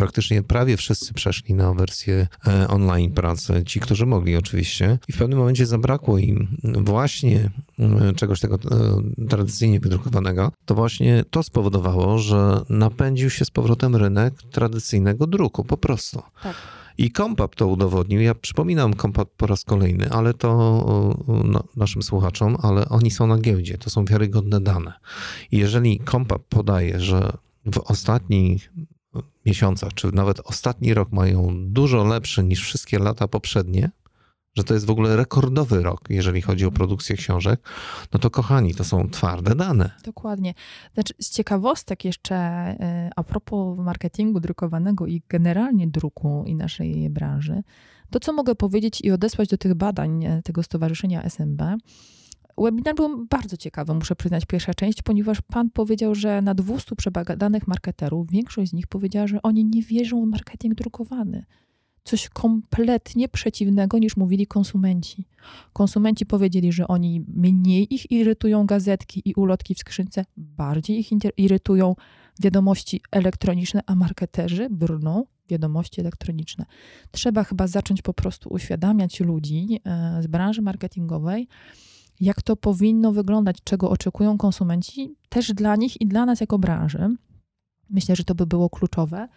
praktycznie 0.00 0.42
prawie 0.42 0.76
wszyscy 0.76 1.14
przeszli 1.14 1.54
na 1.54 1.74
wersję 1.74 2.26
e, 2.46 2.68
online 2.68 3.12
pracy, 3.12 3.62
ci, 3.66 3.80
którzy 3.80 4.06
mogli 4.06 4.36
oczywiście. 4.36 4.98
I 5.08 5.12
w 5.12 5.18
pewnym 5.18 5.38
momencie 5.38 5.66
zabrakło 5.66 6.18
im 6.18 6.56
właśnie 6.64 7.50
e, 7.78 8.12
czegoś 8.14 8.40
tego 8.40 8.54
e, 8.54 9.28
tradycyjnie 9.28 9.80
wydrukowanego. 9.80 10.52
To 10.64 10.74
właśnie 10.74 11.24
to 11.30 11.42
spowodowało, 11.42 12.18
że 12.18 12.60
napędził 12.68 13.30
się 13.30 13.44
z 13.44 13.50
powrotem 13.50 13.96
rynek 13.96 14.42
tradycyjnego 14.42 15.26
druku, 15.26 15.64
po 15.64 15.76
prostu. 15.76 16.22
Tak. 16.42 16.56
I 16.98 17.10
Kompap 17.10 17.54
to 17.54 17.66
udowodnił. 17.66 18.20
Ja 18.20 18.34
przypominam 18.34 18.94
Kompap 18.94 19.28
po 19.36 19.46
raz 19.46 19.64
kolejny, 19.64 20.10
ale 20.10 20.34
to 20.34 20.50
no, 21.44 21.64
naszym 21.76 22.02
słuchaczom, 22.02 22.56
ale 22.62 22.88
oni 22.88 23.10
są 23.10 23.26
na 23.26 23.38
giełdzie, 23.38 23.78
to 23.78 23.90
są 23.90 24.04
wiarygodne 24.04 24.60
dane. 24.60 24.92
I 25.52 25.58
jeżeli 25.58 25.98
Kompap 25.98 26.42
podaje, 26.48 27.00
że 27.00 27.32
w 27.72 27.78
ostatnich 27.78 28.70
miesiącach, 29.46 29.94
czy 29.94 30.12
nawet 30.12 30.40
ostatni 30.44 30.94
rok 30.94 31.12
mają 31.12 31.48
dużo 31.72 32.04
lepszy 32.04 32.44
niż 32.44 32.62
wszystkie 32.62 32.98
lata 32.98 33.28
poprzednie, 33.28 33.90
że 34.56 34.64
to 34.64 34.74
jest 34.74 34.86
w 34.86 34.90
ogóle 34.90 35.16
rekordowy 35.16 35.82
rok, 35.82 36.00
jeżeli 36.10 36.42
chodzi 36.42 36.64
o 36.64 36.70
produkcję 36.70 37.16
książek, 37.16 37.68
no 38.12 38.18
to 38.18 38.30
kochani, 38.30 38.74
to 38.74 38.84
są 38.84 39.10
twarde 39.10 39.54
dane. 39.54 39.90
Dokładnie. 40.04 40.54
Znaczy, 40.94 41.14
z 41.18 41.30
ciekawostek 41.30 42.04
jeszcze 42.04 42.36
e, 42.36 43.10
a 43.16 43.22
propos 43.22 43.78
marketingu 43.78 44.40
drukowanego 44.40 45.06
i 45.06 45.22
generalnie 45.28 45.86
druku 45.86 46.44
i 46.46 46.54
naszej 46.54 47.10
branży, 47.10 47.62
to 48.10 48.20
co 48.20 48.32
mogę 48.32 48.54
powiedzieć 48.54 49.00
i 49.00 49.10
odesłać 49.10 49.48
do 49.48 49.58
tych 49.58 49.74
badań 49.74 50.24
e, 50.24 50.42
tego 50.42 50.62
stowarzyszenia 50.62 51.22
SMB, 51.22 51.62
Webinar 52.60 52.94
był 52.94 53.26
bardzo 53.26 53.56
ciekawy, 53.56 53.94
muszę 53.94 54.16
przyznać, 54.16 54.44
pierwsza 54.44 54.74
część, 54.74 55.02
ponieważ 55.02 55.40
pan 55.40 55.70
powiedział, 55.70 56.14
że 56.14 56.42
na 56.42 56.54
200 56.54 56.96
przebadanych 56.96 57.68
marketerów, 57.68 58.30
większość 58.30 58.70
z 58.70 58.74
nich 58.74 58.86
powiedziała, 58.86 59.26
że 59.26 59.42
oni 59.42 59.64
nie 59.64 59.82
wierzą 59.82 60.22
w 60.22 60.28
marketing 60.28 60.74
drukowany. 60.74 61.44
Coś 62.04 62.28
kompletnie 62.28 63.28
przeciwnego 63.28 63.98
niż 63.98 64.16
mówili 64.16 64.46
konsumenci. 64.46 65.24
Konsumenci 65.72 66.26
powiedzieli, 66.26 66.72
że 66.72 66.88
oni 66.88 67.24
mniej 67.34 67.94
ich 67.94 68.10
irytują 68.10 68.66
gazetki 68.66 69.22
i 69.24 69.34
ulotki 69.34 69.74
w 69.74 69.78
skrzynce, 69.78 70.24
bardziej 70.36 70.98
ich 70.98 71.10
irytują 71.36 71.94
wiadomości 72.40 73.00
elektroniczne, 73.10 73.80
a 73.86 73.94
marketerzy 73.94 74.68
brną 74.70 75.24
wiadomości 75.48 76.00
elektroniczne. 76.00 76.64
Trzeba 77.10 77.44
chyba 77.44 77.66
zacząć 77.66 78.02
po 78.02 78.14
prostu 78.14 78.48
uświadamiać 78.52 79.20
ludzi 79.20 79.80
e, 79.84 80.22
z 80.22 80.26
branży 80.26 80.62
marketingowej, 80.62 81.48
jak 82.20 82.42
to 82.42 82.56
powinno 82.56 83.12
wyglądać, 83.12 83.56
czego 83.64 83.90
oczekują 83.90 84.38
konsumenci, 84.38 85.14
też 85.28 85.52
dla 85.52 85.76
nich 85.76 86.00
i 86.00 86.06
dla 86.06 86.26
nas 86.26 86.40
jako 86.40 86.58
branży. 86.58 87.16
Myślę, 87.90 88.16
że 88.16 88.24
to 88.24 88.34
by 88.34 88.46
było 88.46 88.70
kluczowe. 88.70 89.28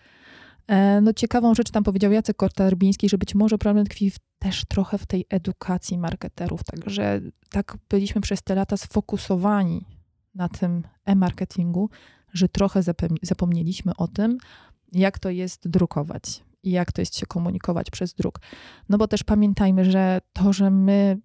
E, 0.67 1.02
no, 1.02 1.13
ciekawą 1.13 1.56
rzecz 1.56 1.72
tam 1.72 1.84
powiedział 1.84 2.12
Jacek 2.12 2.38
Kortarbiński, 2.38 3.10
że 3.10 3.17
być 3.17 3.36
może 3.36 3.58
problem 3.58 3.86
tkwi 3.86 4.12
w, 4.12 4.17
też 4.39 4.65
trochę 4.65 4.98
w 4.98 5.06
tej 5.06 5.26
edukacji 5.30 5.98
marketerów. 5.98 6.63
Także 6.63 7.22
tak 7.50 7.78
byliśmy 7.89 8.22
przez 8.22 8.43
te 8.43 8.56
lata 8.56 8.78
sfokusowani 8.78 9.86
na 10.36 10.50
tym 10.50 10.84
e-marketingu, 11.06 11.89
że 12.34 12.50
trochę 12.50 12.82
zapomnieliśmy 13.22 13.91
o 13.98 14.08
tym, 14.08 14.38
jak 14.91 15.19
to 15.19 15.30
jest 15.30 15.67
drukować 15.67 16.43
i 16.63 16.71
jak 16.71 16.91
to 16.91 17.02
jest 17.02 17.17
się 17.17 17.26
komunikować 17.26 17.91
przez 17.91 18.13
druk. 18.13 18.39
No 18.89 18.97
bo 18.97 19.08
też 19.08 19.23
pamiętajmy, 19.23 19.91
że 19.91 20.21
to, 20.34 20.54
że 20.54 20.71
my, 20.71 21.17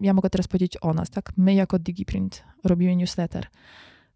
ja 0.00 0.14
mogę 0.14 0.30
teraz 0.30 0.48
powiedzieć 0.48 0.76
o 0.80 0.94
nas, 0.94 1.10
tak? 1.10 1.32
My 1.36 1.54
jako 1.54 1.78
DigiPrint 1.78 2.44
robimy 2.64 2.96
newsletter. 2.96 3.46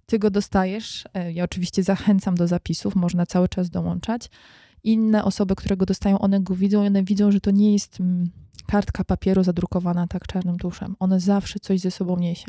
Ty 0.07 0.19
go 0.19 0.31
dostajesz, 0.31 1.05
e, 1.15 1.33
ja 1.33 1.45
oczywiście 1.45 1.83
zachęcam 1.83 2.35
do 2.35 2.47
zapisów, 2.47 2.97
można 2.97 3.27
cały 3.27 3.49
czas 3.49 3.71
dołączać. 3.71 4.31
Inne 4.85 5.25
osoby, 5.25 5.55
które 5.57 5.77
go 5.77 5.87
dostają, 5.87 6.19
one 6.19 6.41
go 6.41 6.55
widzą 6.55 6.85
i 6.85 6.87
one 6.87 7.03
widzą, 7.03 7.31
że 7.31 7.41
to 7.41 7.51
nie 7.51 7.73
jest 7.73 8.01
mm, 8.01 8.31
kartka 8.67 9.05
papieru 9.05 9.45
zadrukowana 9.45 10.07
tak 10.07 10.27
czarnym 10.27 10.59
tuszem. 10.59 10.97
One 10.99 11.21
zawsze 11.21 11.61
coś 11.61 11.81
ze 11.81 11.91
sobą 11.91 12.17
niesie. 12.17 12.47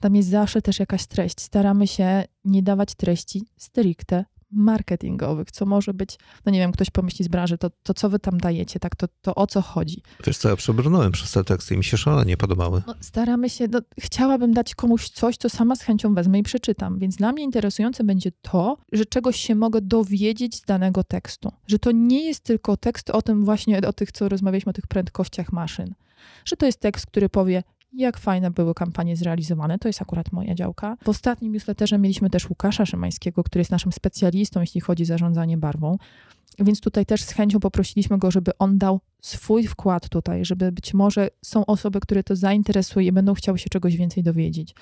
Tam 0.00 0.16
jest 0.16 0.28
zawsze 0.28 0.62
też 0.62 0.78
jakaś 0.78 1.06
treść. 1.06 1.40
Staramy 1.40 1.86
się 1.86 2.24
nie 2.44 2.62
dawać 2.62 2.94
treści 2.94 3.46
stricte 3.56 4.24
marketingowych, 4.50 5.50
co 5.50 5.66
może 5.66 5.94
być, 5.94 6.18
no 6.46 6.52
nie 6.52 6.58
wiem, 6.58 6.72
ktoś 6.72 6.90
pomyśli 6.90 7.24
z 7.24 7.28
branży, 7.28 7.58
to, 7.58 7.70
to 7.82 7.94
co 7.94 8.10
wy 8.10 8.18
tam 8.18 8.38
dajecie, 8.38 8.80
tak, 8.80 8.96
to, 8.96 9.06
to 9.22 9.34
o 9.34 9.46
co 9.46 9.62
chodzi? 9.62 10.02
Wiesz 10.26 10.38
co, 10.38 10.48
ja 10.48 10.56
przebrnąłem 10.56 11.12
przez 11.12 11.32
te 11.32 11.44
teksty 11.44 11.74
i 11.74 11.78
mi 11.78 11.84
się 11.84 11.96
szalenie 11.96 12.36
podobały. 12.36 12.82
No, 12.86 12.94
staramy 13.00 13.50
się, 13.50 13.68
no, 13.70 13.80
chciałabym 14.00 14.52
dać 14.52 14.74
komuś 14.74 15.08
coś, 15.08 15.36
co 15.36 15.48
sama 15.48 15.76
z 15.76 15.82
chęcią 15.82 16.14
wezmę 16.14 16.38
i 16.38 16.42
przeczytam, 16.42 16.98
więc 16.98 17.16
dla 17.16 17.32
mnie 17.32 17.44
interesujące 17.44 18.04
będzie 18.04 18.32
to, 18.42 18.76
że 18.92 19.06
czegoś 19.06 19.36
się 19.36 19.54
mogę 19.54 19.80
dowiedzieć 19.80 20.56
z 20.56 20.62
danego 20.62 21.04
tekstu, 21.04 21.52
że 21.66 21.78
to 21.78 21.90
nie 21.92 22.24
jest 22.24 22.44
tylko 22.44 22.76
tekst 22.76 23.10
o 23.10 23.22
tym 23.22 23.44
właśnie, 23.44 23.80
o 23.88 23.92
tych, 23.92 24.12
co 24.12 24.28
rozmawialiśmy, 24.28 24.70
o 24.70 24.72
tych 24.72 24.86
prędkościach 24.86 25.52
maszyn, 25.52 25.94
że 26.44 26.56
to 26.56 26.66
jest 26.66 26.80
tekst, 26.80 27.06
który 27.06 27.28
powie, 27.28 27.62
jak 27.92 28.18
fajne 28.18 28.50
były 28.50 28.74
kampanie 28.74 29.16
zrealizowane. 29.16 29.78
To 29.78 29.88
jest 29.88 30.02
akurat 30.02 30.32
moja 30.32 30.54
działka. 30.54 30.96
W 31.04 31.08
ostatnim 31.08 31.52
newsletterze 31.52 31.98
mieliśmy 31.98 32.30
też 32.30 32.50
Łukasza 32.50 32.86
Szymańskiego, 32.86 33.44
który 33.44 33.60
jest 33.60 33.70
naszym 33.70 33.92
specjalistą, 33.92 34.60
jeśli 34.60 34.80
chodzi 34.80 35.02
o 35.02 35.06
zarządzanie 35.06 35.56
barwą. 35.56 35.98
Więc 36.58 36.80
tutaj 36.80 37.06
też 37.06 37.22
z 37.22 37.30
chęcią 37.30 37.60
poprosiliśmy 37.60 38.18
go, 38.18 38.30
żeby 38.30 38.50
on 38.58 38.78
dał 38.78 39.00
swój 39.22 39.66
wkład 39.66 40.08
tutaj, 40.08 40.44
żeby 40.44 40.72
być 40.72 40.94
może 40.94 41.30
są 41.42 41.66
osoby, 41.66 42.00
które 42.00 42.22
to 42.22 42.36
zainteresuje 42.36 43.06
i 43.06 43.12
będą 43.12 43.34
chciały 43.34 43.58
się 43.58 43.70
czegoś 43.70 43.96
więcej 43.96 44.22
dowiedzieć. 44.22 44.74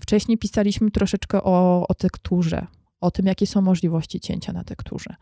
Wcześniej 0.00 0.38
pisaliśmy 0.38 0.90
troszeczkę 0.90 1.42
o, 1.42 1.86
o 1.88 1.94
tekturze, 1.94 2.66
o 3.00 3.10
tym, 3.10 3.26
jakie 3.26 3.46
są 3.46 3.60
możliwości 3.60 4.20
cięcia 4.20 4.52
na 4.52 4.64
tekturze, 4.64 5.14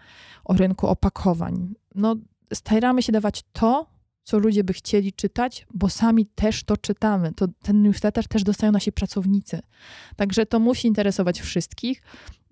o 0.44 0.54
rynku 0.54 0.86
opakowań. 0.86 1.74
No, 1.94 2.16
staramy 2.52 3.02
się 3.02 3.12
dawać 3.12 3.44
to, 3.52 3.86
co 4.28 4.38
ludzie 4.38 4.64
by 4.64 4.72
chcieli 4.72 5.12
czytać, 5.12 5.66
bo 5.74 5.88
sami 5.88 6.26
też 6.26 6.64
to 6.64 6.76
czytamy. 6.76 7.32
To, 7.32 7.46
ten 7.62 7.82
newsletter 7.82 8.28
też 8.28 8.42
dostają 8.44 8.72
nasi 8.72 8.92
pracownicy. 8.92 9.60
Także 10.16 10.46
to 10.46 10.58
musi 10.58 10.88
interesować 10.88 11.40
wszystkich. 11.40 12.02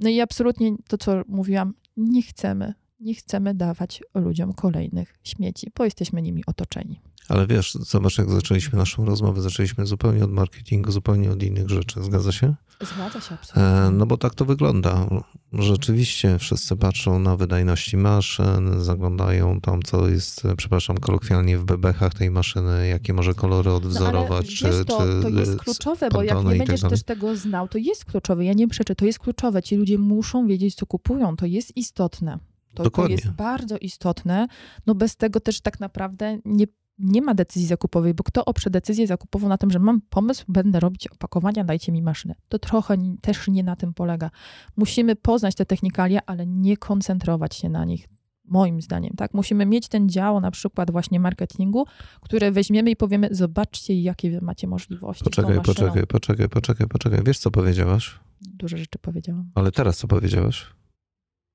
No 0.01 0.09
i 0.09 0.21
absolutnie 0.21 0.77
to, 0.89 0.99
co 0.99 1.23
mówiłam, 1.29 1.75
nie 1.97 2.23
chcemy, 2.23 2.75
nie 3.01 3.15
chcemy 3.15 3.55
dawać 3.55 4.03
ludziom 4.15 4.53
kolejnych 4.53 5.15
śmieci, 5.25 5.71
bo 5.77 5.85
jesteśmy 5.85 6.23
nimi 6.23 6.43
otoczeni. 6.47 7.01
Ale 7.29 7.47
wiesz, 7.47 7.75
zobacz, 7.75 8.19
jak 8.19 8.31
zaczęliśmy 8.31 8.79
naszą 8.79 9.05
rozmowę, 9.05 9.43
zaczęliśmy 9.43 9.87
zupełnie 9.87 10.25
od 10.25 10.33
marketingu, 10.33 10.93
zupełnie 10.93 11.31
od 11.31 11.43
innych 11.43 11.69
rzeczy. 11.69 12.03
Zgadza 12.03 12.33
się? 12.33 12.55
Zgadza 12.81 13.21
się, 13.21 13.35
absolutnie. 13.35 13.63
E, 13.63 13.91
no 13.91 14.07
bo 14.07 14.17
tak 14.17 14.35
to 14.35 14.45
wygląda. 14.45 15.09
Rzeczywiście 15.53 16.39
wszyscy 16.39 16.77
patrzą 16.77 17.19
na 17.19 17.37
wydajności 17.37 17.97
maszyn, 17.97 18.85
zaglądają 18.85 19.61
tam, 19.61 19.83
co 19.83 20.09
jest, 20.09 20.43
przepraszam, 20.57 20.99
kolokwialnie 20.99 21.59
w 21.59 21.65
bebechach 21.65 22.15
tej 22.15 22.31
maszyny, 22.31 22.89
jakie 22.89 23.13
może 23.13 23.35
kolory 23.35 23.73
odwzorować, 23.73 24.63
no, 24.63 24.69
ale 24.69 24.79
czy, 24.79 24.85
to, 24.85 24.99
czy 24.99 25.23
to 25.23 25.29
jest 25.29 25.57
kluczowe, 25.57 26.09
bo 26.09 26.23
jak 26.23 26.45
nie 26.45 26.45
tak 26.49 26.59
będziesz 26.59 26.81
dalej. 26.81 26.97
też 26.97 27.03
tego 27.03 27.37
znał, 27.37 27.69
to 27.69 27.79
jest 27.79 28.05
kluczowe. 28.05 28.45
Ja 28.45 28.53
nie 28.53 28.69
przeczę, 28.69 28.95
to 28.95 29.05
jest 29.05 29.19
kluczowe. 29.19 29.63
Ci 29.63 29.77
ludzie 29.77 29.99
muszą 29.99 30.47
wiedzieć, 30.47 30.75
co 30.75 30.87
kupują. 30.87 31.37
To 31.37 31.47
jest 31.47 31.77
istotne. 31.77 32.39
To, 32.75 32.91
to 32.91 33.09
jest 33.09 33.31
bardzo 33.31 33.79
istotne. 33.79 34.47
No 34.87 34.95
bez 34.95 35.17
tego 35.17 35.41
też 35.41 35.61
tak 35.61 35.81
naprawdę 35.81 36.39
nie, 36.45 36.67
nie 36.99 37.23
ma 37.23 37.35
decyzji 37.35 37.69
zakupowej, 37.69 38.15
bo 38.15 38.25
kto 38.25 38.45
oprze 38.45 38.71
decyzję 38.71 39.07
zakupową 39.07 39.49
na 39.49 39.59
tym, 39.59 39.71
że 39.71 39.79
mam 39.79 40.01
pomysł, 40.01 40.45
będę 40.49 40.81
robić 40.81 41.09
opakowania, 41.09 41.65
dajcie 41.65 41.93
mi 41.93 42.03
maszynę. 42.03 42.35
To 42.49 42.59
trochę 42.59 42.97
też 43.21 43.49
nie 43.49 43.63
na 43.63 43.77
tym 43.77 43.95
polega. 43.95 44.31
Musimy 44.77 45.17
poznać 45.17 45.55
te 45.55 45.67
technikalia, 45.67 46.21
ale 46.27 46.47
nie 46.47 46.77
koncentrować 46.77 47.55
się 47.55 47.69
na 47.69 47.85
nich. 47.85 48.09
Moim 48.45 48.81
zdaniem, 48.83 49.13
tak? 49.17 49.35
Musimy 49.35 49.67
mieć 49.67 49.89
ten 49.89 50.09
dział 50.09 50.41
na 50.41 50.51
przykład 50.51 50.91
właśnie 50.91 51.21
marketingu, 51.21 51.85
które 52.21 52.53
weźmiemy 52.53 52.91
i 52.91 52.97
powiemy, 52.97 53.29
zobaczcie, 53.31 54.03
jakie 54.03 54.41
macie 54.41 54.67
możliwości. 54.67 55.25
Poczekaj, 55.25 55.61
poczekaj, 55.63 56.07
poczekaj, 56.07 56.49
poczekaj, 56.49 56.87
poczekaj. 56.87 57.21
Wiesz, 57.25 57.39
co 57.39 57.51
powiedziałaś? 57.51 58.19
Dużo 58.41 58.77
rzeczy 58.77 58.99
powiedziałam, 58.99 59.51
Ale 59.55 59.73
teraz 59.73 59.99
co 59.99 60.09
powiedziałaś? 60.09 60.67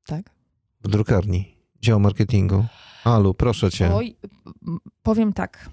tak? 0.05 0.29
W 0.81 0.87
drukarni, 0.87 1.55
dział 1.81 1.99
marketingu. 1.99 2.65
Alu, 3.03 3.33
proszę 3.33 3.71
cię. 3.71 3.93
Oj, 3.93 4.15
powiem 5.03 5.33
tak. 5.33 5.69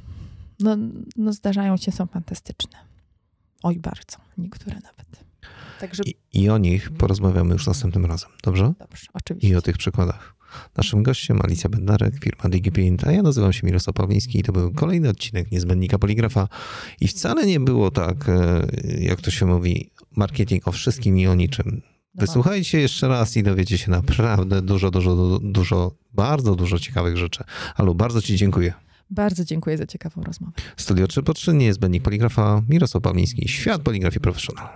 No, 0.60 0.76
no 1.16 1.32
zdarzają 1.32 1.76
się, 1.76 1.92
są 1.92 2.06
fantastyczne. 2.06 2.78
Oj, 3.62 3.78
bardzo. 3.78 4.16
Niektóre 4.38 4.74
nawet. 4.74 5.24
Także 5.80 6.02
I, 6.06 6.14
I 6.32 6.50
o 6.50 6.58
nich 6.58 6.90
porozmawiamy 6.90 7.52
już 7.52 7.66
następnym 7.66 8.04
razem, 8.04 8.30
dobrze? 8.44 8.72
dobrze, 8.78 9.06
oczywiście. 9.14 9.48
I 9.48 9.54
o 9.54 9.62
tych 9.62 9.78
przykładach. 9.78 10.34
Naszym 10.76 11.02
gościem 11.02 11.40
Alicja 11.42 11.70
Bednarek, 11.70 12.14
firma 12.24 12.50
DigiPaint, 12.50 13.06
a 13.06 13.12
ja 13.12 13.22
nazywam 13.22 13.52
się 13.52 13.66
Mirosław 13.66 13.94
Pawliński 13.96 14.38
i 14.38 14.42
to 14.42 14.52
był 14.52 14.72
kolejny 14.72 15.08
odcinek 15.08 15.50
Niezbędnika 15.52 15.98
Poligrafa. 15.98 16.48
I 17.00 17.08
wcale 17.08 17.46
nie 17.46 17.60
było 17.60 17.90
tak, 17.90 18.28
e, 18.28 18.66
jak 19.00 19.20
to 19.20 19.30
się 19.30 19.46
mówi, 19.46 19.90
marketing 20.16 20.68
o 20.68 20.72
wszystkim 20.72 21.18
i 21.18 21.26
o 21.26 21.34
niczym. 21.34 21.82
Wysłuchajcie 22.18 22.80
jeszcze 22.80 23.08
raz 23.08 23.36
i 23.36 23.42
dowiecie 23.42 23.78
się 23.78 23.90
naprawdę 23.90 24.62
dużo, 24.62 24.90
dużo, 24.90 25.38
dużo, 25.42 25.92
bardzo 26.14 26.54
dużo 26.54 26.78
ciekawych 26.78 27.16
rzeczy. 27.16 27.44
Alu, 27.76 27.94
bardzo 27.94 28.22
Ci 28.22 28.36
dziękuję. 28.36 28.74
Bardzo 29.10 29.44
dziękuję 29.44 29.78
za 29.78 29.86
ciekawą 29.86 30.22
rozmowę. 30.22 30.52
Studio 30.76 31.06
3 31.06 31.22
po 31.22 31.34
3, 31.34 31.54
Niezbędnik 31.54 32.02
Poligrafa, 32.02 32.62
Mirosław 32.68 33.02
Pawliński, 33.02 33.48
Świat 33.48 33.82
Poligrafii 33.82 34.20
Professional. 34.20 34.68